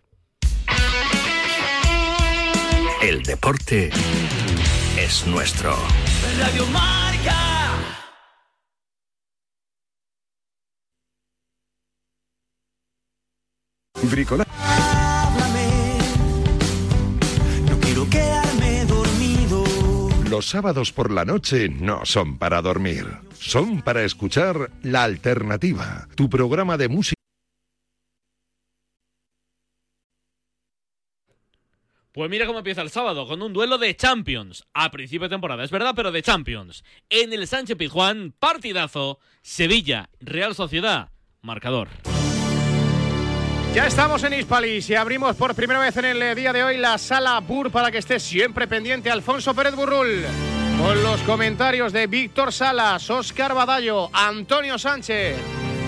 El 3.02 3.22
deporte 3.22 3.90
es 4.98 5.26
nuestro. 5.26 5.76
Radio 6.38 6.66
Marca. 6.68 7.13
Bricola. 14.14 14.46
Háblame. 14.60 15.98
No 17.68 17.80
quiero 17.80 18.08
quedarme 18.08 18.84
dormido. 18.84 19.64
Los 20.30 20.46
sábados 20.46 20.92
por 20.92 21.10
la 21.10 21.24
noche 21.24 21.68
no 21.68 22.06
son 22.06 22.38
para 22.38 22.62
dormir, 22.62 23.06
son 23.36 23.82
para 23.82 24.04
escuchar 24.04 24.70
La 24.82 25.02
Alternativa, 25.02 26.06
tu 26.14 26.30
programa 26.30 26.76
de 26.76 26.88
música. 26.88 27.14
Pues 32.12 32.30
mira 32.30 32.46
cómo 32.46 32.60
empieza 32.60 32.82
el 32.82 32.90
sábado, 32.90 33.26
con 33.26 33.42
un 33.42 33.52
duelo 33.52 33.78
de 33.78 33.96
Champions. 33.96 34.62
A 34.72 34.92
principio 34.92 35.26
de 35.28 35.34
temporada, 35.34 35.64
es 35.64 35.72
verdad, 35.72 35.94
pero 35.96 36.12
de 36.12 36.22
Champions. 36.22 36.84
En 37.10 37.32
el 37.32 37.48
Sánchez 37.48 37.76
Pizjuán, 37.76 38.32
partidazo. 38.38 39.18
Sevilla, 39.42 40.08
Real 40.20 40.54
Sociedad, 40.54 41.10
marcador. 41.42 41.88
Ya 43.74 43.88
estamos 43.88 44.22
en 44.22 44.34
Hispalis 44.34 44.88
y 44.88 44.94
abrimos 44.94 45.34
por 45.34 45.52
primera 45.52 45.80
vez 45.80 45.96
en 45.96 46.04
el 46.04 46.36
día 46.36 46.52
de 46.52 46.62
hoy 46.62 46.76
la 46.76 46.96
sala 46.96 47.40
BUR 47.40 47.72
para 47.72 47.90
que 47.90 47.98
esté 47.98 48.20
siempre 48.20 48.68
pendiente 48.68 49.10
Alfonso 49.10 49.52
Pérez 49.52 49.74
Burrul. 49.74 50.22
Con 50.80 51.02
los 51.02 51.20
comentarios 51.22 51.92
de 51.92 52.06
Víctor 52.06 52.52
Salas, 52.52 53.10
Óscar 53.10 53.52
Badallo, 53.52 54.10
Antonio 54.12 54.78
Sánchez. 54.78 55.36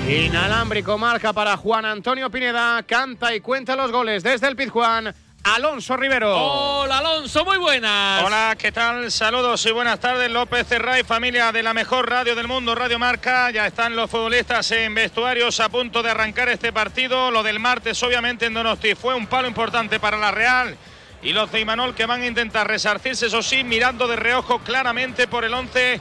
Inalámbrico 0.08 0.98
marca 0.98 1.32
para 1.32 1.56
Juan 1.56 1.84
Antonio 1.84 2.28
Pineda. 2.28 2.82
Canta 2.82 3.32
y 3.32 3.40
cuenta 3.40 3.76
los 3.76 3.92
goles 3.92 4.24
desde 4.24 4.48
el 4.48 4.56
Pizjuán. 4.56 5.14
Alonso 5.54 5.96
Rivero. 5.96 6.36
Hola 6.36 6.98
Alonso, 6.98 7.44
muy 7.44 7.56
buenas. 7.56 8.24
Hola, 8.24 8.56
¿qué 8.58 8.72
tal? 8.72 9.12
Saludos 9.12 9.64
y 9.66 9.70
buenas 9.70 10.00
tardes. 10.00 10.28
López 10.28 10.66
Cerray, 10.66 11.04
familia 11.04 11.52
de 11.52 11.62
la 11.62 11.72
mejor 11.72 12.10
radio 12.10 12.34
del 12.34 12.48
mundo, 12.48 12.74
Radio 12.74 12.98
Marca. 12.98 13.52
Ya 13.52 13.64
están 13.64 13.94
los 13.94 14.10
futbolistas 14.10 14.68
en 14.72 14.92
vestuarios 14.96 15.60
a 15.60 15.68
punto 15.68 16.02
de 16.02 16.10
arrancar 16.10 16.48
este 16.48 16.72
partido. 16.72 17.30
Lo 17.30 17.44
del 17.44 17.60
martes, 17.60 18.02
obviamente, 18.02 18.46
en 18.46 18.54
Donosti 18.54 18.96
fue 18.96 19.14
un 19.14 19.28
palo 19.28 19.46
importante 19.46 20.00
para 20.00 20.16
la 20.16 20.32
Real. 20.32 20.76
Y 21.22 21.32
los 21.32 21.52
de 21.52 21.60
Imanol 21.60 21.94
que 21.94 22.06
van 22.06 22.22
a 22.22 22.26
intentar 22.26 22.66
resarcirse, 22.66 23.26
eso 23.26 23.40
sí, 23.40 23.62
mirando 23.62 24.08
de 24.08 24.16
reojo 24.16 24.58
claramente 24.58 25.28
por 25.28 25.44
el 25.44 25.54
11 25.54 26.00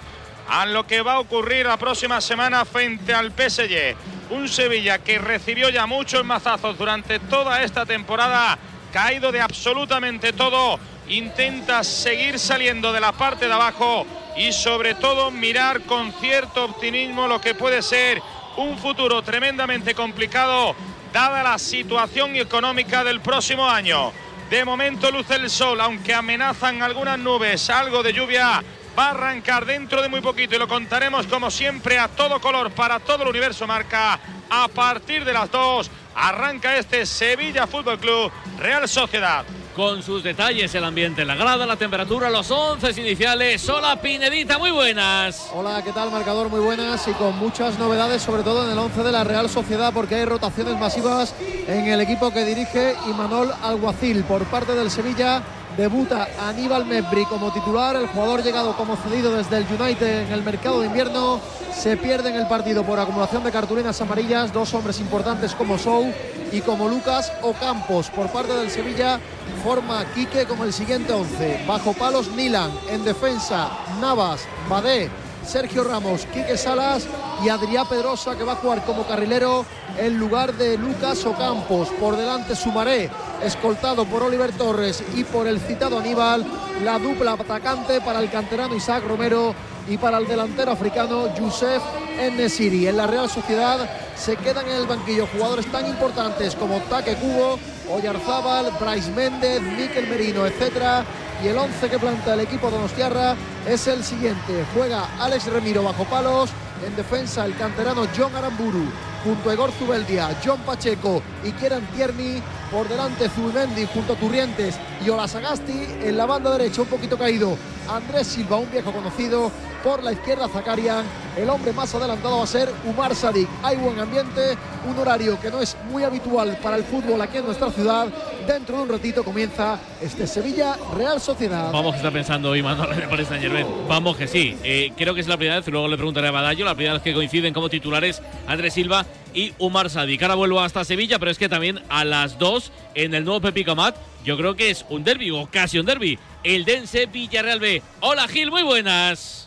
a 0.49 0.65
lo 0.65 0.87
que 0.87 1.03
va 1.03 1.13
a 1.13 1.19
ocurrir 1.19 1.67
la 1.67 1.77
próxima 1.77 2.19
semana 2.19 2.65
frente 2.65 3.13
al 3.13 3.31
PSG. 3.31 3.95
Un 4.31 4.49
Sevilla 4.49 4.97
que 4.97 5.19
recibió 5.19 5.69
ya 5.69 5.85
muchos 5.85 6.25
mazazos 6.25 6.79
durante 6.79 7.19
toda 7.19 7.61
esta 7.61 7.85
temporada 7.85 8.57
caído 8.95 9.29
de 9.33 9.41
absolutamente 9.41 10.31
todo, 10.31 10.79
intenta 11.09 11.83
seguir 11.83 12.39
saliendo 12.39 12.93
de 12.93 13.01
la 13.01 13.11
parte 13.11 13.45
de 13.45 13.53
abajo 13.53 14.07
y 14.37 14.53
sobre 14.53 14.95
todo 14.95 15.31
mirar 15.31 15.81
con 15.81 16.13
cierto 16.13 16.63
optimismo 16.63 17.27
lo 17.27 17.41
que 17.41 17.55
puede 17.55 17.81
ser 17.81 18.21
un 18.55 18.77
futuro 18.77 19.21
tremendamente 19.21 19.93
complicado 19.93 20.73
dada 21.11 21.43
la 21.43 21.59
situación 21.59 22.37
económica 22.37 23.03
del 23.03 23.19
próximo 23.19 23.69
año. 23.69 24.13
De 24.49 24.63
momento 24.63 25.11
luce 25.11 25.35
el 25.35 25.49
sol, 25.49 25.81
aunque 25.81 26.13
amenazan 26.13 26.81
algunas 26.81 27.19
nubes, 27.19 27.69
algo 27.69 28.01
de 28.01 28.13
lluvia. 28.13 28.63
Va 28.97 29.07
a 29.07 29.09
arrancar 29.09 29.65
dentro 29.65 30.01
de 30.01 30.07
muy 30.07 30.21
poquito 30.21 30.55
y 30.55 30.59
lo 30.59 30.69
contaremos 30.69 31.27
como 31.27 31.51
siempre 31.51 31.99
a 31.99 32.07
todo 32.07 32.39
color 32.39 32.71
para 32.71 33.01
todo 33.01 33.23
el 33.23 33.29
universo 33.29 33.67
marca 33.67 34.17
a 34.49 34.69
partir 34.69 35.25
de 35.25 35.33
las 35.33 35.51
2 35.51 35.91
arranca 36.15 36.77
este 36.77 37.05
Sevilla 37.05 37.67
Fútbol 37.67 37.99
Club 37.99 38.31
Real 38.57 38.87
Sociedad. 38.87 39.45
Con 39.75 40.01
sus 40.01 40.23
detalles, 40.23 40.73
el 40.73 40.85
ambiente, 40.85 41.25
la 41.25 41.35
grada, 41.35 41.65
la 41.65 41.75
temperatura, 41.75 42.29
los 42.29 42.49
11 42.49 43.01
iniciales. 43.01 43.67
Hola 43.67 44.01
Pinedita, 44.01 44.57
muy 44.57 44.71
buenas. 44.71 45.49
Hola, 45.53 45.83
¿qué 45.83 45.91
tal? 45.91 46.11
Marcador, 46.11 46.47
muy 46.47 46.61
buenas 46.61 47.05
y 47.09 47.11
con 47.11 47.37
muchas 47.37 47.77
novedades, 47.77 48.21
sobre 48.21 48.43
todo 48.43 48.63
en 48.63 48.71
el 48.71 48.77
11 48.77 49.03
de 49.03 49.11
la 49.11 49.25
Real 49.25 49.49
Sociedad, 49.49 49.91
porque 49.93 50.15
hay 50.15 50.23
rotaciones 50.23 50.79
masivas 50.79 51.35
en 51.67 51.87
el 51.87 51.99
equipo 51.99 52.31
que 52.31 52.45
dirige 52.45 52.95
Imanol 53.09 53.51
Alguacil. 53.61 54.23
Por 54.23 54.45
parte 54.45 54.75
del 54.75 54.89
Sevilla, 54.89 55.43
debuta 55.77 56.27
Aníbal 56.47 56.85
Mebri 56.85 57.25
como 57.25 57.51
titular, 57.51 57.95
el 57.95 58.07
jugador 58.07 58.43
llegado 58.43 58.75
como 58.77 58.95
cedido 58.95 59.35
desde 59.35 59.57
el 59.57 59.65
United 59.65 60.27
en 60.27 60.31
el 60.31 60.43
mercado 60.43 60.81
de 60.81 60.87
invierno, 60.87 61.39
se 61.73 61.97
pierde 61.97 62.29
en 62.29 62.35
el 62.35 62.47
partido 62.47 62.83
por 62.83 62.99
acumulación 62.99 63.43
de 63.43 63.51
cartulinas 63.51 63.99
amarillas, 64.01 64.53
dos 64.53 64.73
hombres 64.73 64.99
importantes 64.99 65.53
como 65.53 65.77
Sou 65.77 66.13
y 66.51 66.61
como 66.61 66.87
Lucas 66.87 67.31
Ocampos. 67.41 68.09
Por 68.09 68.27
parte 68.27 68.53
del 68.53 68.69
Sevilla 68.69 69.19
forma 69.63 70.05
Quique 70.13 70.45
como 70.45 70.63
el 70.63 70.73
siguiente 70.73 71.13
11, 71.13 71.65
bajo 71.67 71.93
palos 71.93 72.29
Nilan, 72.31 72.71
en 72.89 73.03
defensa 73.03 73.69
Navas, 73.99 74.47
Badé, 74.69 75.09
Sergio 75.45 75.83
Ramos, 75.83 76.25
Quique 76.33 76.57
Salas 76.57 77.07
y 77.43 77.49
Adrián 77.49 77.87
Pedrosa 77.87 78.35
que 78.35 78.43
va 78.43 78.53
a 78.53 78.57
jugar 78.57 78.83
como 78.83 79.05
carrilero 79.05 79.65
en 79.97 80.17
lugar 80.17 80.53
de 80.53 80.77
Lucas 80.77 81.25
Ocampos. 81.25 81.89
Por 81.99 82.17
delante 82.17 82.55
Sumaré, 82.55 83.09
escoltado 83.43 84.05
por 84.05 84.23
Oliver 84.23 84.51
Torres 84.53 85.03
y 85.15 85.23
por 85.23 85.47
el 85.47 85.59
citado 85.59 85.99
Aníbal, 85.99 86.45
la 86.83 86.99
dupla 86.99 87.33
atacante 87.33 88.01
para 88.01 88.19
el 88.19 88.29
canterano 88.29 88.75
Isaac 88.75 89.03
Romero 89.07 89.53
y 89.87 89.97
para 89.97 90.17
el 90.17 90.27
delantero 90.27 90.71
africano 90.71 91.33
Youssef 91.35 91.81
Enesiri. 92.19 92.87
En 92.87 92.97
la 92.97 93.07
Real 93.07 93.29
Sociedad 93.29 93.89
se 94.15 94.35
quedan 94.37 94.65
en 94.67 94.77
el 94.77 94.87
banquillo 94.87 95.27
jugadores 95.27 95.71
tan 95.71 95.85
importantes 95.87 96.55
como 96.55 96.79
Taque 96.81 97.15
Cubo, 97.15 97.59
Oyarzábal, 97.91 98.71
Bryce 98.79 99.11
Méndez, 99.11 99.61
Miquel 99.61 100.07
Merino, 100.07 100.45
etcétera. 100.45 101.05
Y 101.43 101.47
el 101.47 101.57
11 101.57 101.89
que 101.89 101.99
planta 101.99 102.33
el 102.33 102.39
equipo 102.39 102.71
Donostiarra 102.71 103.35
es 103.67 103.87
el 103.87 104.03
siguiente. 104.03 104.65
Juega 104.73 105.07
Alex 105.19 105.47
Remiro 105.47 105.83
bajo 105.83 106.03
palos. 106.05 106.49
En 106.85 106.95
defensa 106.95 107.45
el 107.45 107.55
canterano 107.55 108.05
John 108.15 108.35
Aramburu 108.35 108.85
junto 109.23 109.49
a 109.49 109.53
Igor 109.53 109.71
Zubeldia, 109.71 110.37
John 110.45 110.59
Pacheco 110.59 111.23
y 111.43 111.51
Kieran 111.53 111.85
Tierney. 111.95 112.43
Por 112.71 112.87
delante 112.89 113.29
Zubimendi 113.29 113.87
junto 113.93 114.13
a 114.13 114.15
Turrientes 114.17 114.75
y 115.05 115.09
Olasagasti. 115.09 115.87
En 116.03 116.17
la 116.17 116.25
banda 116.25 116.51
derecha 116.57 116.81
un 116.81 116.87
poquito 116.87 117.17
caído 117.17 117.57
Andrés 117.89 118.27
Silva, 118.27 118.57
un 118.57 118.69
viejo 118.71 118.91
conocido. 118.91 119.51
Por 119.83 120.03
la 120.03 120.11
izquierda 120.11 120.49
Zakarian. 120.49 121.05
El 121.37 121.49
hombre 121.49 121.71
más 121.71 121.93
adelantado 121.93 122.39
va 122.39 122.43
a 122.43 122.47
ser 122.47 122.71
Umar 122.85 123.15
Sadik. 123.15 123.47
Hay 123.63 123.77
buen 123.77 123.99
ambiente, 123.99 124.57
un 124.89 124.97
horario 124.99 125.39
que 125.39 125.51
no 125.51 125.61
es 125.61 125.77
muy 125.89 126.03
habitual 126.03 126.57
para 126.61 126.75
el 126.75 126.83
fútbol 126.83 127.21
aquí 127.21 127.37
en 127.37 127.45
nuestra 127.45 127.71
ciudad. 127.71 128.07
Dentro 128.47 128.77
de 128.77 128.83
un 128.83 128.89
ratito 128.89 129.23
comienza 129.23 129.79
este 130.01 130.27
Sevilla 130.27 130.77
Real 130.95 131.19
Sociedad. 131.19 131.71
Vamos 131.71 131.93
que 131.93 131.97
está 131.97 132.11
pensando 132.11 132.55
Imanol 132.55 132.89
por 133.09 133.19
esta 133.19 133.37
Yerbet. 133.39 133.65
Vamos 133.87 134.17
que 134.17 134.27
sí. 134.27 134.55
Eh, 134.63 134.91
creo 134.95 135.15
que 135.15 135.21
es 135.21 135.27
la 135.27 135.37
primera 135.37 135.59
vez, 135.59 135.67
luego 135.67 135.87
le 135.87 135.95
preguntaré 135.97 136.27
a 136.27 136.31
Badallo, 136.31 136.63
la 136.63 136.75
primera 136.75 136.93
vez 136.93 137.01
que 137.01 137.13
coinciden 137.13 137.53
como 137.53 137.69
titulares 137.69 138.21
Andrés 138.45 138.75
Silva 138.75 139.05
y 139.33 139.53
Umar 139.57 139.89
Sadik. 139.89 140.21
Ahora 140.21 140.35
vuelvo 140.35 140.61
hasta 140.61 140.85
Sevilla, 140.85 141.17
pero 141.17 141.31
es 141.31 141.39
que 141.39 141.49
también 141.49 141.81
a 141.89 142.05
las 142.05 142.37
2 142.37 142.71
en 142.93 143.15
el 143.15 143.25
nuevo 143.25 143.41
Pepico 143.41 143.75
Mat, 143.75 143.95
yo 144.23 144.37
creo 144.37 144.55
que 144.55 144.69
es 144.69 144.85
un 144.89 145.03
derby 145.03 145.31
o 145.31 145.47
casi 145.47 145.79
un 145.79 145.85
derby. 145.87 146.19
El 146.43 146.65
Dense 146.65 147.07
Villarreal 147.07 147.59
B. 147.59 147.81
Hola 148.01 148.27
Gil, 148.27 148.51
muy 148.51 148.61
buenas. 148.61 149.44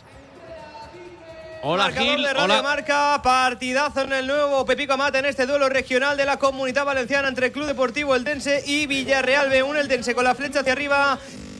Hola 1.61 1.85
Marcador 1.85 2.09
Gil, 2.15 2.23
de 2.23 2.33
Radio 2.33 2.45
hola. 2.45 2.61
Marca, 2.61 3.21
partidazo 3.21 4.01
en 4.01 4.13
el 4.13 4.27
nuevo 4.27 4.65
Pepico 4.65 4.95
Mata 4.95 5.19
en 5.19 5.25
este 5.25 5.45
duelo 5.45 5.67
regional 5.67 6.15
de 6.15 6.25
la 6.25 6.37
Comunidad 6.37 6.85
Valenciana 6.85 7.27
entre 7.27 7.51
Club 7.51 7.65
Deportivo 7.65 8.15
Eldense 8.15 8.63
y 8.65 8.87
Villarreal 8.87 9.51
B1 9.51 9.75
Eldense 9.77 10.15
con 10.15 10.23
la 10.23 10.35
flecha 10.35 10.61
hacia 10.61 10.71
arriba 10.71 11.19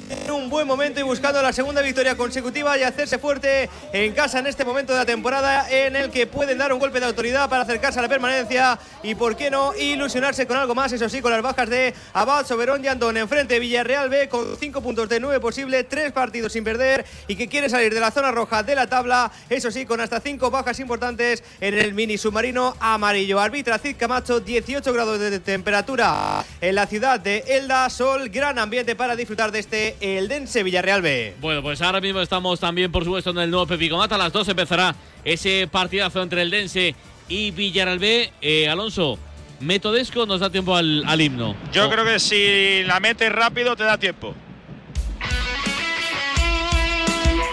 en 0.09 0.31
un 0.31 0.49
buen 0.49 0.65
momento 0.65 0.99
y 0.99 1.03
buscando 1.03 1.41
la 1.41 1.53
segunda 1.53 1.81
victoria 1.81 2.17
consecutiva 2.17 2.77
y 2.77 2.83
hacerse 2.83 3.19
fuerte 3.19 3.69
en 3.93 4.13
casa 4.13 4.39
en 4.39 4.47
este 4.47 4.65
momento 4.65 4.93
de 4.93 4.99
la 4.99 5.05
temporada 5.05 5.69
en 5.69 5.95
el 5.95 6.09
que 6.09 6.25
pueden 6.25 6.57
dar 6.57 6.73
un 6.73 6.79
golpe 6.79 6.99
de 6.99 7.05
autoridad 7.05 7.49
para 7.49 7.63
acercarse 7.63 7.99
a 7.99 8.01
la 8.01 8.09
permanencia 8.09 8.79
y, 9.03 9.15
por 9.15 9.35
qué 9.35 9.51
no, 9.51 9.75
ilusionarse 9.75 10.47
con 10.47 10.57
algo 10.57 10.73
más, 10.73 10.91
eso 10.91 11.07
sí, 11.09 11.21
con 11.21 11.31
las 11.31 11.41
bajas 11.41 11.69
de 11.69 11.93
Abad, 12.13 12.45
Soberón 12.45 12.83
y 12.83 12.87
Andón. 12.87 13.17
Enfrente 13.17 13.59
Villarreal 13.59 14.09
B 14.09 14.27
con 14.29 14.57
5 14.57 14.81
puntos 14.81 15.09
de 15.09 15.19
9 15.19 15.39
posible, 15.39 15.83
3 15.83 16.11
partidos 16.11 16.53
sin 16.53 16.63
perder 16.63 17.05
y 17.27 17.35
que 17.35 17.47
quiere 17.47 17.69
salir 17.69 17.93
de 17.93 17.99
la 17.99 18.11
zona 18.11 18.31
roja 18.31 18.63
de 18.63 18.75
la 18.75 18.87
tabla, 18.87 19.31
eso 19.49 19.69
sí, 19.69 19.85
con 19.85 20.01
hasta 20.01 20.19
5 20.19 20.49
bajas 20.49 20.79
importantes 20.79 21.43
en 21.61 21.75
el 21.75 21.93
mini 21.93 22.17
submarino 22.17 22.75
amarillo. 22.79 23.39
Arbitra 23.39 23.77
Cid 23.77 23.95
Camacho, 23.97 24.39
18 24.39 24.91
grados 24.91 25.19
de 25.19 25.39
temperatura 25.39 26.43
en 26.61 26.75
la 26.75 26.87
ciudad 26.87 27.19
de 27.19 27.43
Elda, 27.47 27.89
Sol, 27.89 28.29
gran 28.29 28.57
ambiente 28.57 28.95
para 28.95 29.15
disfrutar 29.15 29.51
de 29.51 29.59
este 29.59 29.98
Eldense 30.01 30.63
Villarreal 30.63 31.01
B. 31.01 31.35
Bueno, 31.41 31.61
pues 31.61 31.81
ahora 31.81 32.01
mismo 32.01 32.21
estamos 32.21 32.59
también, 32.59 32.91
por 32.91 33.03
supuesto, 33.03 33.29
en 33.31 33.39
el 33.39 33.49
nuevo 33.51 33.67
Pepico 33.67 33.97
Mata. 33.97 34.15
A 34.15 34.17
las 34.17 34.33
2 34.33 34.47
empezará 34.49 34.95
ese 35.23 35.67
partidazo 35.71 36.21
entre 36.21 36.41
el 36.41 36.49
Dense 36.51 36.95
y 37.27 37.51
Villarreal 37.51 37.99
B. 37.99 38.31
Eh, 38.41 38.67
Alonso, 38.69 39.17
¿Metodesco 39.59 40.25
nos 40.25 40.39
da 40.39 40.49
tiempo 40.49 40.75
al, 40.75 41.03
al 41.05 41.19
himno? 41.19 41.55
Yo 41.73 41.87
O- 41.87 41.89
creo 41.91 42.05
que 42.05 42.19
si 42.19 42.83
la 42.85 42.99
metes 43.01 43.29
rápido 43.31 43.75
te 43.75 43.83
da 43.83 43.97
tiempo. 43.97 44.33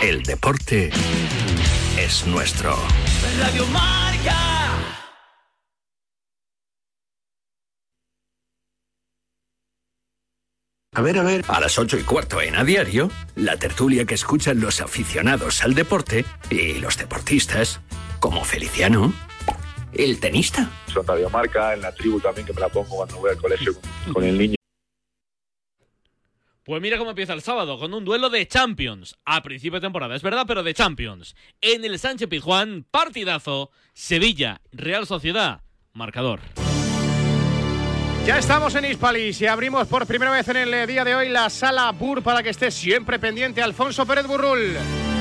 El 0.02 0.22
deporte 0.22 0.90
es 1.98 2.26
nuestro. 2.26 2.78
Radio 3.40 3.66
Marca. 3.66 4.55
A 10.96 11.02
ver, 11.02 11.18
a 11.18 11.22
ver. 11.22 11.44
A 11.48 11.60
las 11.60 11.78
ocho 11.78 11.98
y 11.98 12.04
cuarto 12.04 12.40
en 12.40 12.56
A 12.56 12.64
Diario, 12.64 13.10
la 13.34 13.58
tertulia 13.58 14.06
que 14.06 14.14
escuchan 14.14 14.60
los 14.60 14.80
aficionados 14.80 15.62
al 15.62 15.74
deporte 15.74 16.24
y 16.48 16.78
los 16.78 16.96
deportistas, 16.96 17.82
como 18.18 18.42
Feliciano, 18.44 19.12
el 19.92 20.18
tenista. 20.20 20.70
Son 20.86 21.06
Radio 21.06 21.28
Marca, 21.28 21.74
en 21.74 21.82
la 21.82 21.92
tribu 21.92 22.18
también 22.18 22.46
que 22.46 22.54
me 22.54 22.62
la 22.62 22.70
pongo 22.70 22.96
cuando 22.96 23.18
voy 23.18 23.30
al 23.30 23.36
colegio 23.36 23.74
con, 23.74 24.14
con 24.14 24.24
el 24.24 24.38
niño. 24.38 24.54
Pues 26.64 26.80
mira 26.80 26.96
cómo 26.96 27.10
empieza 27.10 27.34
el 27.34 27.42
sábado, 27.42 27.78
con 27.78 27.92
un 27.92 28.06
duelo 28.06 28.30
de 28.30 28.48
Champions. 28.48 29.18
A 29.26 29.42
principio 29.42 29.78
de 29.78 29.86
temporada, 29.86 30.16
es 30.16 30.22
verdad, 30.22 30.46
pero 30.48 30.62
de 30.62 30.72
Champions. 30.72 31.36
En 31.60 31.84
el 31.84 31.98
Sánchez 31.98 32.26
Pizjuán, 32.26 32.86
partidazo, 32.90 33.70
Sevilla, 33.92 34.62
Real 34.72 35.06
Sociedad, 35.06 35.60
marcador. 35.92 36.40
Ya 38.26 38.38
estamos 38.38 38.74
en 38.74 38.84
Hispalis 38.84 39.40
y 39.40 39.46
abrimos 39.46 39.86
por 39.86 40.04
primera 40.04 40.32
vez 40.32 40.48
en 40.48 40.56
el 40.56 40.86
día 40.88 41.04
de 41.04 41.14
hoy 41.14 41.28
la 41.28 41.48
sala 41.48 41.92
BUR 41.92 42.24
para 42.24 42.42
que 42.42 42.50
esté 42.50 42.72
siempre 42.72 43.20
pendiente 43.20 43.62
Alfonso 43.62 44.04
Pérez 44.04 44.26
Burrul. 44.26 44.76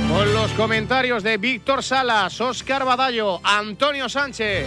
Con 0.10 0.34
los 0.34 0.52
comentarios 0.54 1.22
de 1.22 1.38
Víctor 1.38 1.84
Salas, 1.84 2.42
Óscar 2.42 2.84
Badallo, 2.84 3.42
Antonio 3.44 4.10
Sánchez. 4.10 4.66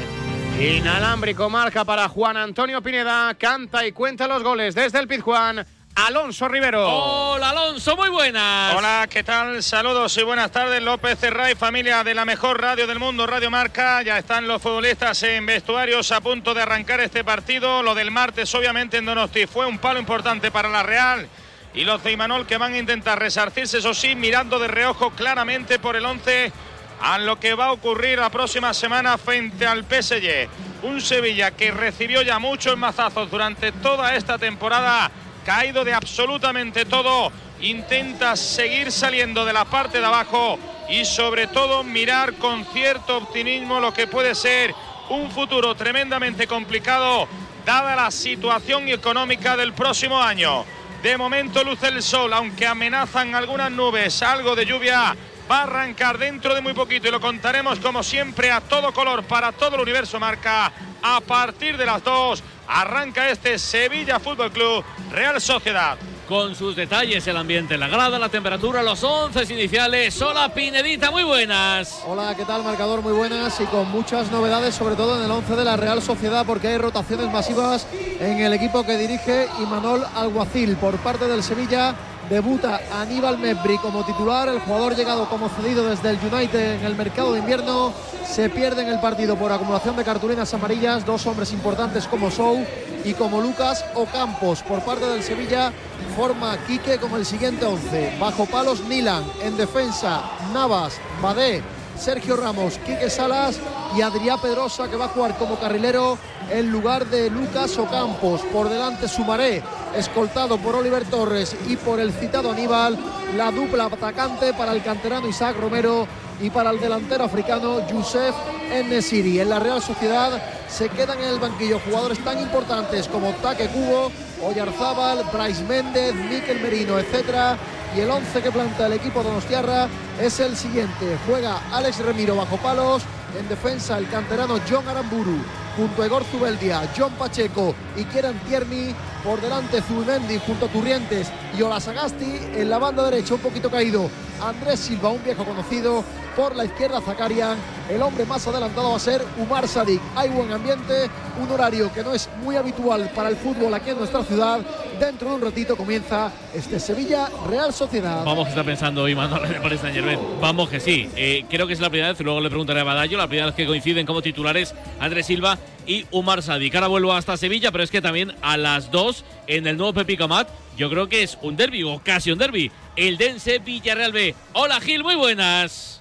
Inalámbrico 0.57 1.51
marca 1.51 1.85
para 1.85 2.09
Juan 2.09 2.37
Antonio 2.37 2.81
Pineda. 2.81 3.35
Canta 3.35 3.85
y 3.85 3.91
cuenta 3.91 4.29
los 4.29 4.45
goles 4.45 4.73
desde 4.77 5.01
el 5.01 5.09
Pizjuán. 5.09 5.67
Alonso 6.07 6.47
Rivero. 6.47 6.87
Hola 6.89 7.51
Alonso, 7.51 7.97
muy 7.97 8.09
buenas. 8.09 8.75
Hola, 8.77 9.09
¿qué 9.11 9.25
tal? 9.25 9.61
Saludos 9.65 10.17
y 10.17 10.23
buenas 10.23 10.53
tardes. 10.53 10.81
López 10.81 11.19
Cerray, 11.19 11.57
familia 11.57 12.05
de 12.05 12.15
la 12.15 12.25
mejor 12.25 12.61
radio 12.61 12.87
del 12.87 13.01
mundo, 13.01 13.27
Radio 13.27 13.51
Marca. 13.51 14.01
Ya 14.03 14.17
están 14.17 14.47
los 14.47 14.63
futbolistas 14.63 15.21
en 15.25 15.45
vestuarios 15.45 16.13
a 16.13 16.21
punto 16.21 16.55
de 16.55 16.63
arrancar 16.63 17.01
este 17.01 17.25
partido. 17.25 17.83
Lo 17.83 17.97
del 17.97 18.13
martes, 18.13 18.55
obviamente, 18.55 18.99
en 18.99 19.07
Donosti 19.07 19.47
fue 19.47 19.67
un 19.67 19.79
palo 19.79 19.99
importante 19.99 20.53
para 20.53 20.69
la 20.69 20.85
Real. 20.85 21.29
Y 21.75 21.85
los 21.85 22.03
de 22.05 22.13
Imanol 22.13 22.47
que 22.47 22.59
van 22.59 22.75
a 22.75 22.79
intentar 22.79 23.19
resarcirse, 23.19 23.79
eso 23.79 23.93
sí, 23.93 24.15
mirando 24.15 24.61
de 24.61 24.69
reojo 24.69 25.11
claramente 25.11 25.81
por 25.81 25.97
el 25.97 26.07
11 26.07 26.53
a 27.01 27.19
lo 27.19 27.39
que 27.39 27.55
va 27.55 27.67
a 27.67 27.73
ocurrir 27.73 28.19
la 28.19 28.31
próxima 28.31 28.73
semana 28.73 29.19
frente 29.19 29.67
al 29.67 29.85
PSG. 29.85 30.49
Un 30.83 31.01
Sevilla 31.01 31.51
que 31.51 31.73
recibió 31.73 32.23
ya 32.23 32.39
muchos 32.39 32.77
mazazos 32.77 33.31
durante 33.31 33.73
toda 33.73 34.15
esta 34.15 34.39
temporada, 34.39 35.11
caído 35.49 35.83
de 35.83 35.95
absolutamente 35.95 36.85
todo, 36.85 37.33
intenta 37.63 38.37
seguir 38.37 38.93
saliendo 38.93 39.47
de 39.47 39.55
la 39.55 39.65
parte 39.65 39.99
de 39.99 40.05
abajo 40.05 40.59
y 40.91 41.07
sobre 41.07 41.47
todo 41.47 41.83
mirar 41.83 42.35
con 42.35 42.67
cierto 42.67 43.17
optimismo 43.17 43.81
lo 43.81 43.95
que 43.95 44.07
puede 44.07 44.35
ser 44.35 44.75
un 45.09 45.31
futuro 45.31 45.75
tremendamente 45.75 46.47
complicado 46.47 47.27
dada 47.65 47.97
la 47.97 48.11
situación 48.11 48.89
económica 48.89 49.57
del 49.57 49.73
próximo 49.73 50.21
año. 50.21 50.67
De 51.03 51.17
momento 51.17 51.65
luce 51.65 51.89
el 51.89 52.03
sol, 52.03 52.31
aunque 52.35 52.67
amenazan 52.67 53.35
algunas 53.35 53.71
nubes, 53.71 54.23
algo 54.23 54.55
de 54.55 54.67
lluvia. 54.67 55.17
Va 55.51 55.61
a 55.61 55.63
arrancar 55.63 56.19
dentro 56.19 56.55
de 56.55 56.61
muy 56.61 56.75
poquito 56.75 57.09
y 57.09 57.11
lo 57.11 57.23
contaremos 57.23 57.79
como 57.79 58.03
siempre 58.03 58.51
a 58.51 58.61
todo 58.61 58.93
color 58.93 59.25
para 59.25 59.53
todo 59.53 59.77
el 59.77 59.81
universo 59.81 60.21
marca. 60.21 60.71
A 61.01 61.21
partir 61.23 61.79
de 61.79 61.87
las 61.87 62.05
2 62.05 62.43
arranca 62.69 63.31
este 63.31 63.59
Sevilla 63.59 64.21
Fútbol 64.21 64.53
Club 64.53 64.85
Real 65.11 65.41
Sociedad. 65.41 65.97
Con 66.29 66.55
sus 66.55 66.77
detalles, 66.77 67.27
el 67.27 67.39
ambiente, 67.39 67.79
la 67.79 67.89
grada, 67.89 68.19
la 68.19 68.29
temperatura, 68.29 68.83
los 68.83 69.03
11 69.03 69.51
iniciales. 69.55 70.21
Hola 70.21 70.53
Pinedita, 70.53 71.11
muy 71.11 71.23
buenas. 71.23 72.03
Hola, 72.07 72.35
¿qué 72.37 72.45
tal? 72.45 72.63
Marcador 72.63 73.01
muy 73.01 73.15
buenas 73.15 73.59
y 73.63 73.65
con 73.65 73.91
muchas 73.91 74.31
novedades, 74.31 74.75
sobre 74.75 74.95
todo 74.95 75.17
en 75.17 75.25
el 75.25 75.31
11 75.31 75.57
de 75.57 75.65
la 75.65 75.79
Real 75.79 76.03
Sociedad, 76.03 76.45
porque 76.45 76.69
hay 76.69 76.77
rotaciones 76.77 77.33
masivas 77.33 77.87
en 78.21 78.41
el 78.41 78.53
equipo 78.53 78.85
que 78.85 78.99
dirige 78.99 79.49
Imanol 79.63 80.05
Alguacil. 80.15 80.77
Por 80.77 80.99
parte 80.99 81.27
del 81.29 81.43
Sevilla 81.43 81.95
debuta 82.29 82.81
Aníbal 83.01 83.39
Membri 83.39 83.79
como 83.79 84.05
titular, 84.05 84.49
el 84.49 84.61
jugador 84.61 84.95
llegado 84.95 85.29
como 85.29 85.49
cedido 85.49 85.89
desde 85.89 86.11
el 86.11 86.19
United 86.19 86.81
en 86.81 86.85
el 86.85 86.95
mercado 86.95 87.33
de 87.33 87.41
invierno. 87.41 87.93
Se 88.27 88.51
pierde 88.51 88.83
en 88.83 88.89
el 88.89 89.01
partido 89.01 89.37
por 89.37 89.51
acumulación 89.51 89.97
de 89.97 90.05
cartulinas 90.05 90.53
amarillas, 90.53 91.05
dos 91.07 91.27
hombres 91.27 91.53
importantes 91.53 92.07
como 92.07 92.31
Sou 92.31 92.65
y 93.05 93.15
como 93.15 93.41
Lucas 93.41 93.85
Ocampos. 93.95 94.63
Por 94.63 94.81
parte 94.81 95.07
del 95.07 95.23
Sevilla 95.23 95.73
forma 96.17 96.59
Quique 96.67 96.99
como 96.99 97.17
el 97.17 97.25
siguiente 97.25 97.65
11. 97.65 98.17
Bajo 98.21 98.47
palos 98.47 98.81
Nilan, 98.85 99.25
en 99.43 99.57
defensa 99.57 100.23
Navas, 100.53 101.01
Badé, 101.23 101.63
Sergio 101.99 102.37
Ramos, 102.37 102.79
Quique 102.79 103.09
Salas 103.11 103.59
y 103.97 104.03
Adrián 104.03 104.41
Pedrosa 104.41 104.89
que 104.89 104.97
va 104.97 105.07
a 105.07 105.09
jugar 105.09 105.37
como 105.37 105.59
carrilero 105.59 106.19
en 106.51 106.71
lugar 106.71 107.07
de 107.07 107.31
Lucas 107.31 107.77
Ocampos. 107.79 108.43
Por 108.53 108.69
delante 108.69 109.09
Sumaré, 109.09 109.63
escoltado 109.97 110.59
por 110.59 110.77
Oliver 110.77 111.05
Torres 111.05 111.57
y 111.67 111.77
por 111.77 112.01
el 112.01 112.13
citado 112.13 112.51
Aníbal, 112.51 112.99
la 113.37 113.51
dupla 113.51 113.87
atacante 113.87 114.53
para 114.55 114.73
el 114.73 114.83
canterano 114.83 115.29
Isaac 115.29 115.57
Romero 115.59 116.07
y 116.41 116.51
para 116.51 116.71
el 116.71 116.81
delantero 116.81 117.25
africano 117.25 117.87
Youssef 117.89 118.35
Enesiri. 118.71 119.41
En 119.41 119.51
la 119.51 119.59
Real 119.59 119.83
Sociedad 119.83 120.41
se 120.69 120.89
quedan 120.89 121.19
en 121.19 121.31
el 121.31 121.39
banquillo 121.39 121.81
jugadores 121.81 122.23
tan 122.23 122.41
importantes 122.41 123.09
como 123.09 123.33
Taque 123.35 123.69
Cubo, 123.69 124.13
Oyarzábal, 124.45 125.25
Bryce 125.33 125.65
Méndez, 125.65 126.15
Miquel 126.15 126.61
Merino, 126.61 126.99
etcétera. 126.99 127.57
Y 127.97 128.01
el 128.01 128.11
11 128.11 128.43
que 128.43 128.53
planta 128.53 128.87
el 128.87 128.93
equipo 128.93 129.23
Donostiarra 129.23 129.89
es 130.21 130.39
el 130.41 130.57
siguiente. 130.57 131.17
Juega 131.27 131.59
Alex 131.73 131.99
Remiro 132.01 132.37
bajo 132.37 132.59
palos. 132.59 133.03
En 133.37 133.49
defensa 133.49 133.99
el 133.99 134.09
canterano 134.09 134.59
John 134.69 134.89
Aramburu 134.89 135.39
junto 135.77 136.03
a 136.03 136.07
Igor 136.07 136.25
Zubeldia, 136.25 136.91
John 136.97 137.13
Pacheco 137.13 137.75
y 137.97 138.05
Kieran 138.05 138.39
Tierney. 138.41 138.95
Por 139.23 139.41
delante 139.41 139.83
Zubimendi 139.83 140.39
junto 140.39 140.67
a 140.67 140.69
Turrientes 140.69 141.29
y 141.57 141.63
Olasagasti. 141.63 142.39
En 142.55 142.71
la 142.71 142.79
banda 142.79 143.11
derecha 143.11 143.35
un 143.35 143.41
poquito 143.41 143.69
caído 143.71 144.09
Andrés 144.41 144.81
Silva, 144.81 145.11
un 145.11 145.23
viejo 145.23 145.45
conocido. 145.45 146.05
Por 146.37 146.57
la 146.57 146.65
izquierda 146.65 147.01
Zakarian. 147.01 147.59
El 147.89 148.03
hombre 148.03 148.27
más 148.27 148.47
adelantado 148.47 148.91
va 148.91 148.97
a 148.97 149.01
ser 149.01 149.25
Umar 149.39 149.67
Sadik. 149.67 150.01
Hay 150.15 150.29
buen 150.29 150.53
ambiente, 150.53 151.09
un 151.41 151.51
horario 151.51 151.91
que 151.91 152.03
no 152.03 152.13
es 152.13 152.29
muy 152.43 152.55
habitual 152.55 153.11
para 153.15 153.31
el 153.31 153.37
fútbol 153.37 153.73
aquí 153.73 153.91
en 153.91 153.99
nuestra 153.99 154.23
ciudad. 154.23 154.61
Dentro 155.01 155.31
de 155.31 155.35
un 155.37 155.41
ratito 155.41 155.75
comienza 155.75 156.31
este 156.55 156.81
Sevilla 156.81 157.31
Real 157.49 157.73
Sociedad. 157.73 158.25
Vamos 158.27 158.45
que 158.45 158.51
está 158.51 158.63
pensando 158.63 159.09
Imanol 159.09 159.41
por 159.63 159.73
esta 159.73 159.91
Yerbet. 159.91 160.21
Vamos 160.39 160.69
que 160.69 160.81
sí. 160.81 161.09
Eh, 161.17 161.47
creo 161.49 161.67
que 161.67 161.73
es 161.73 161.81
la 161.81 161.89
primera 161.89 162.13
vez, 162.13 162.21
luego 162.21 162.41
le 162.43 162.51
preguntaré 162.51 162.81
a 162.81 162.85
Badallo, 162.85 163.17
la 163.17 163.27
primera 163.27 163.47
vez 163.47 163.55
que 163.55 163.65
coinciden 163.65 164.05
como 164.05 164.21
titulares 164.21 164.75
Andrés 165.01 165.25
Silva 165.25 165.59
y 165.87 166.05
Umar 166.11 166.43
Sadik. 166.43 166.75
Ahora 166.75 166.89
vuelvo 166.89 167.15
hasta 167.15 167.39
Sevilla, 167.39 167.73
pero 167.73 167.85
es 167.85 167.91
que 167.91 168.03
también 168.03 168.35
a 168.43 168.59
las 168.59 168.91
2 168.91 169.25
en 169.47 169.67
el 169.67 169.79
nuevo 169.79 169.95
Pepi 169.95 170.19
Camat, 170.19 170.49
yo 170.77 170.91
creo 170.91 171.09
que 171.09 171.23
es 171.23 171.39
un 171.41 171.57
derby 171.57 171.85
o 171.85 172.03
casi 172.05 172.33
un 172.33 172.39
derby. 172.39 172.71
El 172.97 173.17
Dense 173.17 173.61
Villarreal 173.61 174.13
B. 174.13 174.35
Hola 174.53 174.79
Gil, 174.79 175.03
muy 175.03 175.15
buenas. 175.15 175.98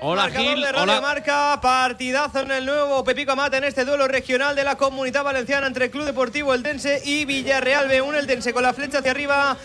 Hola 0.00 0.22
Marcador 0.22 0.46
Gil, 0.52 0.60
de 0.60 0.72
Radio 0.72 0.82
hola. 0.84 1.00
Marca, 1.00 1.58
partidazo 1.60 2.40
en 2.40 2.52
el 2.52 2.64
nuevo 2.64 3.02
Pepico 3.02 3.32
Amate 3.32 3.56
en 3.56 3.64
este 3.64 3.84
duelo 3.84 4.06
regional 4.06 4.54
de 4.54 4.62
la 4.62 4.76
Comunidad 4.76 5.24
Valenciana 5.24 5.66
entre 5.66 5.90
Club 5.90 6.04
Deportivo 6.04 6.54
Eldense 6.54 7.02
y 7.04 7.24
Villarreal 7.24 7.90
B1 7.90 8.14
Eldense 8.14 8.52
con 8.52 8.62
la 8.62 8.72
flecha 8.72 8.98
hacia 8.98 9.10
arriba 9.10 9.56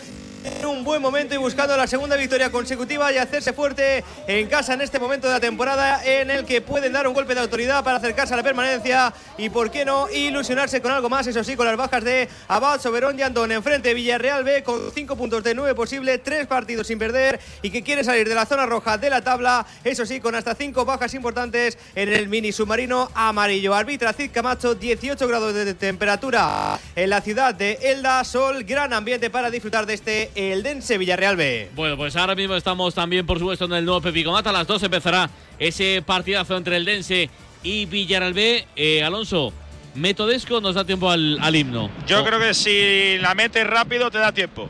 En 0.44 0.66
un 0.66 0.84
buen 0.84 1.00
momento 1.00 1.34
y 1.34 1.38
buscando 1.38 1.74
la 1.74 1.86
segunda 1.86 2.16
victoria 2.16 2.50
consecutiva 2.50 3.10
y 3.10 3.16
hacerse 3.16 3.54
fuerte 3.54 4.04
en 4.26 4.46
casa 4.46 4.74
en 4.74 4.82
este 4.82 4.98
momento 4.98 5.26
de 5.26 5.32
la 5.32 5.40
temporada 5.40 6.04
en 6.04 6.30
el 6.30 6.44
que 6.44 6.60
pueden 6.60 6.92
dar 6.92 7.08
un 7.08 7.14
golpe 7.14 7.34
de 7.34 7.40
autoridad 7.40 7.82
para 7.82 7.96
acercarse 7.96 8.34
a 8.34 8.36
la 8.36 8.42
permanencia 8.42 9.14
y, 9.38 9.48
por 9.48 9.70
qué 9.70 9.86
no, 9.86 10.06
ilusionarse 10.10 10.82
con 10.82 10.92
algo 10.92 11.08
más, 11.08 11.26
eso 11.26 11.42
sí, 11.42 11.56
con 11.56 11.64
las 11.64 11.78
bajas 11.78 12.04
de 12.04 12.28
Abad, 12.46 12.78
Soberón 12.78 13.18
y 13.18 13.22
Andón. 13.22 13.52
Enfrente 13.52 13.94
Villarreal 13.94 14.44
B 14.44 14.62
con 14.62 14.92
5 14.92 15.16
puntos 15.16 15.42
de 15.44 15.54
9 15.54 15.74
posible, 15.74 16.18
3 16.18 16.46
partidos 16.46 16.88
sin 16.88 16.98
perder 16.98 17.40
y 17.62 17.70
que 17.70 17.82
quiere 17.82 18.04
salir 18.04 18.28
de 18.28 18.34
la 18.34 18.44
zona 18.44 18.66
roja 18.66 18.98
de 18.98 19.08
la 19.08 19.24
tabla, 19.24 19.64
eso 19.82 20.04
sí, 20.04 20.20
con 20.20 20.34
hasta 20.34 20.54
5 20.54 20.84
bajas 20.84 21.14
importantes 21.14 21.78
en 21.94 22.12
el 22.12 22.28
mini 22.28 22.52
submarino 22.52 23.10
amarillo. 23.14 23.74
Arbitra 23.74 24.12
Cid 24.12 24.30
Camacho, 24.30 24.74
18 24.74 25.26
grados 25.26 25.54
de 25.54 25.72
temperatura 25.72 26.78
en 26.94 27.08
la 27.08 27.22
ciudad 27.22 27.54
de 27.54 27.78
Elda, 27.80 28.22
Sol, 28.24 28.64
gran 28.64 28.92
ambiente 28.92 29.30
para 29.30 29.48
disfrutar 29.50 29.86
de 29.86 29.94
este 29.94 30.33
Eldense 30.34 30.98
Villarreal 30.98 31.36
B. 31.36 31.70
Bueno, 31.74 31.96
pues 31.96 32.16
ahora 32.16 32.34
mismo 32.34 32.54
estamos 32.56 32.94
también, 32.94 33.24
por 33.26 33.38
supuesto, 33.38 33.64
en 33.66 33.72
el 33.74 33.84
nuevo 33.84 34.00
Pepico 34.00 34.32
Mata. 34.32 34.50
A 34.50 34.52
las 34.52 34.66
2 34.66 34.82
empezará 34.82 35.30
ese 35.58 36.02
partidazo 36.04 36.56
entre 36.56 36.76
el 36.76 36.84
Dense 36.84 37.30
y 37.62 37.86
Villarreal 37.86 38.34
B. 38.34 38.66
Eh, 38.76 39.02
Alonso, 39.02 39.52
¿metodesco 39.94 40.60
nos 40.60 40.74
da 40.74 40.84
tiempo 40.84 41.10
al, 41.10 41.38
al 41.40 41.54
himno? 41.56 41.90
Yo 42.06 42.22
O- 42.22 42.24
creo 42.24 42.38
que 42.40 42.54
si 42.54 43.18
la 43.18 43.34
metes 43.34 43.66
rápido 43.66 44.10
te 44.10 44.18
da 44.18 44.32
tiempo. 44.32 44.68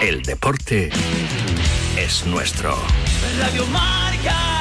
El 0.00 0.22
deporte 0.22 0.90
es 1.96 2.24
nuestro. 2.26 2.76
Radio 3.40 3.66
Marca. 3.66 4.55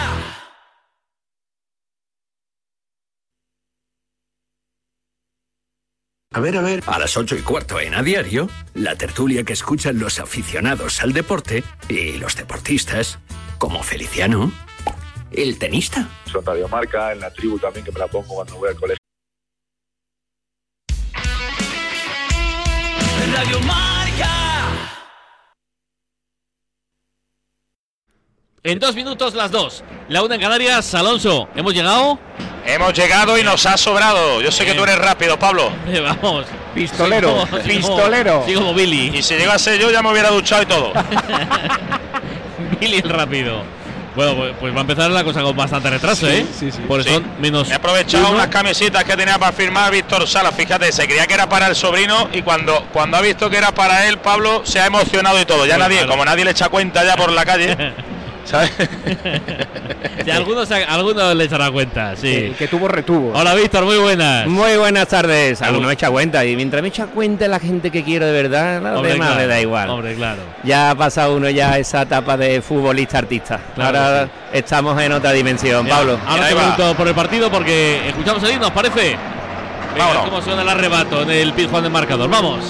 A 6.36 6.42
ver, 6.42 6.58
a 6.58 6.62
ver. 6.62 6.84
A 6.86 7.00
las 7.00 7.16
ocho 7.16 7.38
y 7.38 7.42
cuarto 7.42 7.80
en 7.80 7.96
A 7.96 8.04
Diario, 8.04 8.50
la 8.74 8.98
tertulia 8.98 9.46
que 9.46 9.54
escuchan 9.54 10.00
los 10.00 10.20
aficionados 10.20 11.02
al 11.02 11.14
deporte 11.14 11.64
y 11.88 12.18
los 12.18 12.36
deportistas, 12.36 13.20
como 13.58 13.82
Feliciano, 13.82 14.52
el 15.32 15.58
tenista. 15.58 16.10
Son 16.30 16.46
Radio 16.46 16.68
Marca, 16.68 17.14
en 17.14 17.22
la 17.22 17.32
tribu 17.32 17.58
también 17.58 17.86
que 17.86 17.92
me 17.94 18.00
la 18.00 18.08
pongo 18.08 18.36
cuando 18.36 18.58
voy 18.58 18.68
al 18.68 18.76
colegio. 18.76 19.00
Radio 23.34 23.60
Marca. 23.62 24.30
En 28.62 28.80
dos 28.80 28.94
minutos 28.94 29.36
las 29.36 29.52
dos. 29.52 29.86
La 30.10 30.22
una 30.22 30.36
en 30.36 30.42
Canarias. 30.42 30.94
Alonso, 30.96 31.48
¿hemos 31.56 31.74
llegado? 31.74 32.20
Hemos 32.66 32.94
llegado 32.94 33.38
y 33.38 33.44
nos 33.44 33.66
ha 33.66 33.78
sobrado. 33.78 34.42
Yo 34.42 34.52
sé 34.52 34.66
que 34.66 34.74
tú 34.74 34.84
eres 34.84 34.98
rápido, 34.98 35.38
Pablo. 35.38 35.72
Eh, 35.88 36.00
vamos. 36.00 36.46
Pistolero, 36.74 37.46
Sigo- 37.46 37.58
sigo- 37.62 37.64
pistolero. 37.64 38.44
Sigo 38.46 38.62
como 38.62 38.74
Billy. 38.74 39.12
Y 39.18 39.22
si 39.24 39.36
llegase 39.36 39.78
yo 39.78 39.92
ya 39.92 40.02
me 40.02 40.12
hubiera 40.12 40.30
duchado 40.30 40.64
y 40.64 40.66
todo. 40.66 40.92
Billy 42.80 42.98
el 42.98 43.10
rápido. 43.10 43.64
Bueno, 44.16 44.34
pues, 44.36 44.54
pues 44.62 44.74
va 44.74 44.78
a 44.78 44.82
empezar 44.82 45.12
la 45.12 45.26
cosa 45.26 45.42
con 45.42 45.58
bastante 45.58 45.90
retraso, 45.90 46.26
¿eh? 46.30 46.46
sí, 46.58 46.72
sí. 46.72 46.80
Por 46.88 47.02
eso 47.02 47.18
Sí. 47.20 47.24
menos. 47.40 47.68
Me 47.68 47.74
he 47.74 47.76
aprovechado 47.76 48.28
uno. 48.28 48.36
unas 48.36 48.48
camisetas 48.48 49.04
que 49.04 49.18
tenía 49.18 49.38
para 49.38 49.52
firmar 49.52 49.92
Víctor 49.92 50.26
Sala. 50.26 50.54
Fíjate, 50.54 50.90
se 50.94 51.06
creía 51.06 51.28
que 51.28 51.34
era 51.34 51.50
para 51.50 51.68
el 51.68 51.76
sobrino 51.76 52.30
y 52.32 52.42
cuando, 52.42 52.86
cuando 52.94 53.18
ha 53.18 53.22
visto 53.22 53.50
que 53.50 53.58
era 53.58 53.74
para 53.74 54.08
él, 54.08 54.18
Pablo 54.20 54.62
se 54.66 54.80
ha 54.80 54.86
emocionado 54.86 55.40
y 55.42 55.44
todo. 55.46 55.66
Ya 55.66 55.76
Pues 55.76 55.80
nadie, 55.80 55.98
claro. 55.98 56.12
como 56.14 56.24
nadie 56.24 56.46
le 56.46 56.52
echa 56.52 56.70
cuenta 56.70 57.04
ya 57.04 57.18
por 57.18 57.30
la 57.30 57.44
calle, 57.44 57.76
¿sabes? 58.46 58.72
Sí, 60.24 60.32
algunos, 60.32 60.72
algunos 60.72 61.36
le 61.36 61.44
echará 61.44 61.70
cuenta, 61.70 62.16
sí. 62.16 62.34
El 62.34 62.56
que 62.56 62.68
tuvo 62.68 62.88
retuvo. 62.88 63.32
Hola, 63.36 63.54
Víctor, 63.54 63.86
muy 63.86 63.98
buenas. 63.98 64.48
Muy 64.48 64.76
buenas 64.76 65.08
tardes. 65.08 65.62
Alguno 65.62 65.86
me 65.88 65.94
echa 65.94 66.10
cuenta 66.10 66.44
y 66.44 66.56
mientras 66.56 66.82
me 66.82 66.88
echa 66.88 67.06
cuenta 67.06 67.48
la 67.48 67.60
gente 67.60 67.92
que 67.92 68.04
quiero 68.04 68.26
de 68.26 68.32
verdad, 68.32 68.82
los 68.82 68.96
Hombre, 68.96 69.12
demás 69.14 69.28
claro, 69.28 69.42
le 69.42 69.48
da 69.48 69.62
igual. 69.62 69.90
Hombre, 69.92 70.16
claro. 70.16 70.42
Ya 70.64 70.90
ha 70.90 70.96
pasado 70.96 71.36
uno 71.36 71.48
ya 71.52 71.78
esa 71.78 72.02
etapa 72.04 72.38
de 72.38 72.60
futbolista 72.64 73.20
artista. 73.20 73.60
Claro 73.76 73.98
Ahora 74.00 74.30
estamos 74.52 75.00
en 75.00 75.12
otra 75.12 75.32
dimensión, 75.32 75.86
Ya, 75.86 75.94
Pablo. 75.96 76.18
Ahora 76.26 76.48
te 76.48 76.56
pregunto 76.56 76.96
por 76.96 77.08
el 77.08 77.14
partido 77.14 77.52
porque 77.52 78.08
escuchamos 78.08 78.42
el 78.46 78.52
himno, 78.54 78.66
¿os 78.68 78.74
parece? 78.74 79.02
Venga, 79.94 80.08
Vámonos. 80.08 80.24
cómo 80.26 80.42
suena 80.42 80.64
el 80.64 80.70
arrebato 80.70 81.22
en 81.22 81.30
el 81.30 81.54
Pizjuán 81.54 81.84
del 81.84 81.92
marcador. 81.92 82.28
Vamos. 82.32 82.62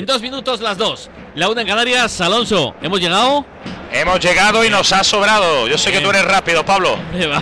En 0.00 0.06
dos 0.06 0.22
minutos 0.22 0.60
las 0.62 0.78
dos. 0.78 1.10
La 1.34 1.50
una 1.50 1.60
en 1.60 1.66
Canarias. 1.66 2.18
Alonso, 2.22 2.74
¿hemos 2.80 2.98
llegado? 3.00 3.44
Hemos 3.92 4.18
llegado 4.18 4.64
y 4.64 4.70
nos 4.70 4.90
ha 4.94 5.04
sobrado. 5.04 5.68
Yo 5.68 5.76
sé 5.76 5.92
que 5.92 6.00
tú 6.00 6.08
eres 6.08 6.24
rápido, 6.24 6.64
Pablo. 6.64 6.96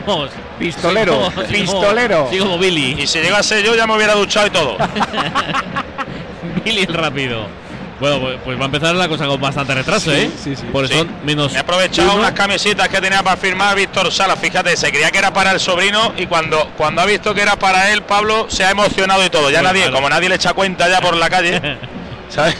Vamos. 0.07 0.31
Pistolero, 0.59 1.31
Sigo- 1.31 1.42
sigo- 1.47 1.47
pistolero. 1.47 2.29
Sigo 2.31 2.44
como 2.47 2.59
Billy. 2.59 3.01
Y 3.03 3.07
si 3.07 3.21
llegase 3.21 3.62
yo 3.62 3.77
ya 3.77 3.87
me 3.87 3.94
hubiera 3.94 4.14
duchado 4.14 4.49
y 4.49 4.51
todo. 4.51 4.77
Billy 6.64 6.81
el 6.83 6.94
rápido. 6.94 7.47
Bueno, 8.01 8.21
pues, 8.21 8.38
pues 8.44 8.57
va 8.59 8.62
a 8.62 8.66
empezar 8.66 8.94
la 8.94 9.09
cosa 9.09 9.27
con 9.27 9.40
bastante 9.40 9.75
retraso, 9.75 10.12
¿eh? 10.12 10.31
sí, 10.42 10.55
sí. 10.55 10.62
Por 10.73 10.85
eso 10.85 10.94
Sí. 11.03 11.09
menos. 11.25 11.51
Me 11.53 11.59
he 11.59 11.61
aprovechado 11.61 12.11
uno. 12.12 12.21
unas 12.21 12.33
camisetas 12.33 12.88
que 12.88 13.01
tenía 13.01 13.23
para 13.25 13.37
firmar 13.37 13.77
Víctor 13.77 14.12
Sala. 14.12 14.37
Fíjate, 14.37 14.77
se 14.77 14.90
creía 14.90 15.11
que 15.11 15.18
era 15.18 15.33
para 15.33 15.51
el 15.53 15.59
sobrino 15.61 16.12
y 16.16 16.27
cuando, 16.27 16.71
cuando 16.77 17.03
ha 17.03 17.07
visto 17.07 17.35
que 17.35 17.42
era 17.42 17.57
para 17.57 17.92
él, 17.92 18.03
Pablo 18.03 18.47
se 18.49 18.64
ha 18.64 18.71
emocionado 18.71 19.25
y 19.25 19.31
todo. 19.31 19.51
Ya 19.51 19.61
Pues 19.61 19.73
nadie, 19.73 19.83
claro. 19.83 19.97
como 19.97 20.09
nadie 20.11 20.29
le 20.29 20.37
echa 20.37 20.55
cuenta 20.55 20.88
ya 20.88 21.01
por 21.01 21.16
la 21.16 21.29
calle, 21.29 21.61
¿sabes? 22.28 22.56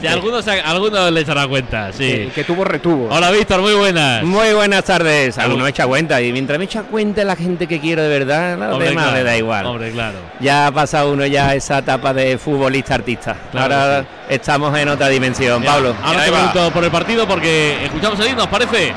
Sí, 0.00 0.06
algunos, 0.06 0.46
algunos 0.46 1.12
le 1.12 1.20
echará 1.20 1.46
cuenta, 1.46 1.92
sí. 1.92 2.10
El 2.10 2.30
que 2.32 2.44
tuvo 2.44 2.64
retuvo. 2.64 3.08
Hola, 3.10 3.30
Víctor, 3.30 3.60
muy 3.60 3.74
buenas. 3.74 4.22
Muy 4.22 4.52
buenas 4.54 4.84
tardes. 4.84 5.34
Salud. 5.34 5.46
Alguno 5.50 5.64
me 5.64 5.70
echa 5.70 5.86
cuenta 5.86 6.20
y 6.22 6.32
mientras 6.32 6.58
me 6.58 6.64
echa 6.64 6.82
cuenta 6.84 7.24
la 7.24 7.36
gente 7.36 7.66
que 7.66 7.80
quiero 7.80 8.02
de 8.02 8.08
verdad, 8.08 8.56
los 8.58 8.72
Hombre, 8.74 8.88
demás 8.90 9.04
claro, 9.04 9.18
le 9.18 9.24
da 9.24 9.36
igual. 9.36 9.66
Hombre, 9.66 9.90
claro. 9.90 10.18
Ya 10.40 10.66
ha 10.68 10.72
pasado 10.72 11.12
uno 11.12 11.26
ya 11.26 11.54
esa 11.54 11.78
etapa 11.78 12.14
de 12.14 12.38
futbolista 12.38 12.94
artista. 12.94 13.36
Claro 13.50 13.74
Ahora 13.74 14.04
estamos 14.28 14.76
en 14.78 14.88
otra 14.88 15.08
dimensión, 15.08 15.62
Ya, 15.62 15.72
Pablo. 15.72 15.94
Ahora 16.02 16.24
te 16.24 16.30
pregunto 16.30 16.70
por 16.70 16.84
el 16.84 16.90
partido 16.90 17.26
porque 17.28 17.84
escuchamos 17.84 18.18
el 18.20 18.28
himno, 18.28 18.44
¿os 18.44 18.48
parece? 18.48 18.92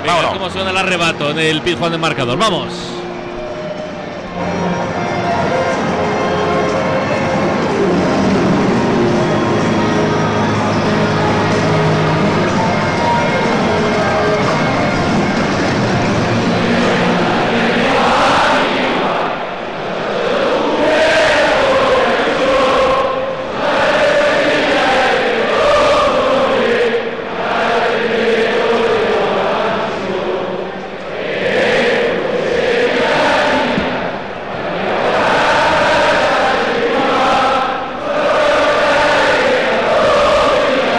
Venga, 0.00 0.14
Vámonos. 0.14 0.32
cómo 0.32 0.50
suena 0.50 0.70
el 0.70 0.76
arrebato 0.76 1.30
en 1.30 1.38
el 1.38 1.60
Pizjuán 1.62 1.92
del 1.92 2.00
marcador. 2.00 2.38
Vamos. 2.38 2.72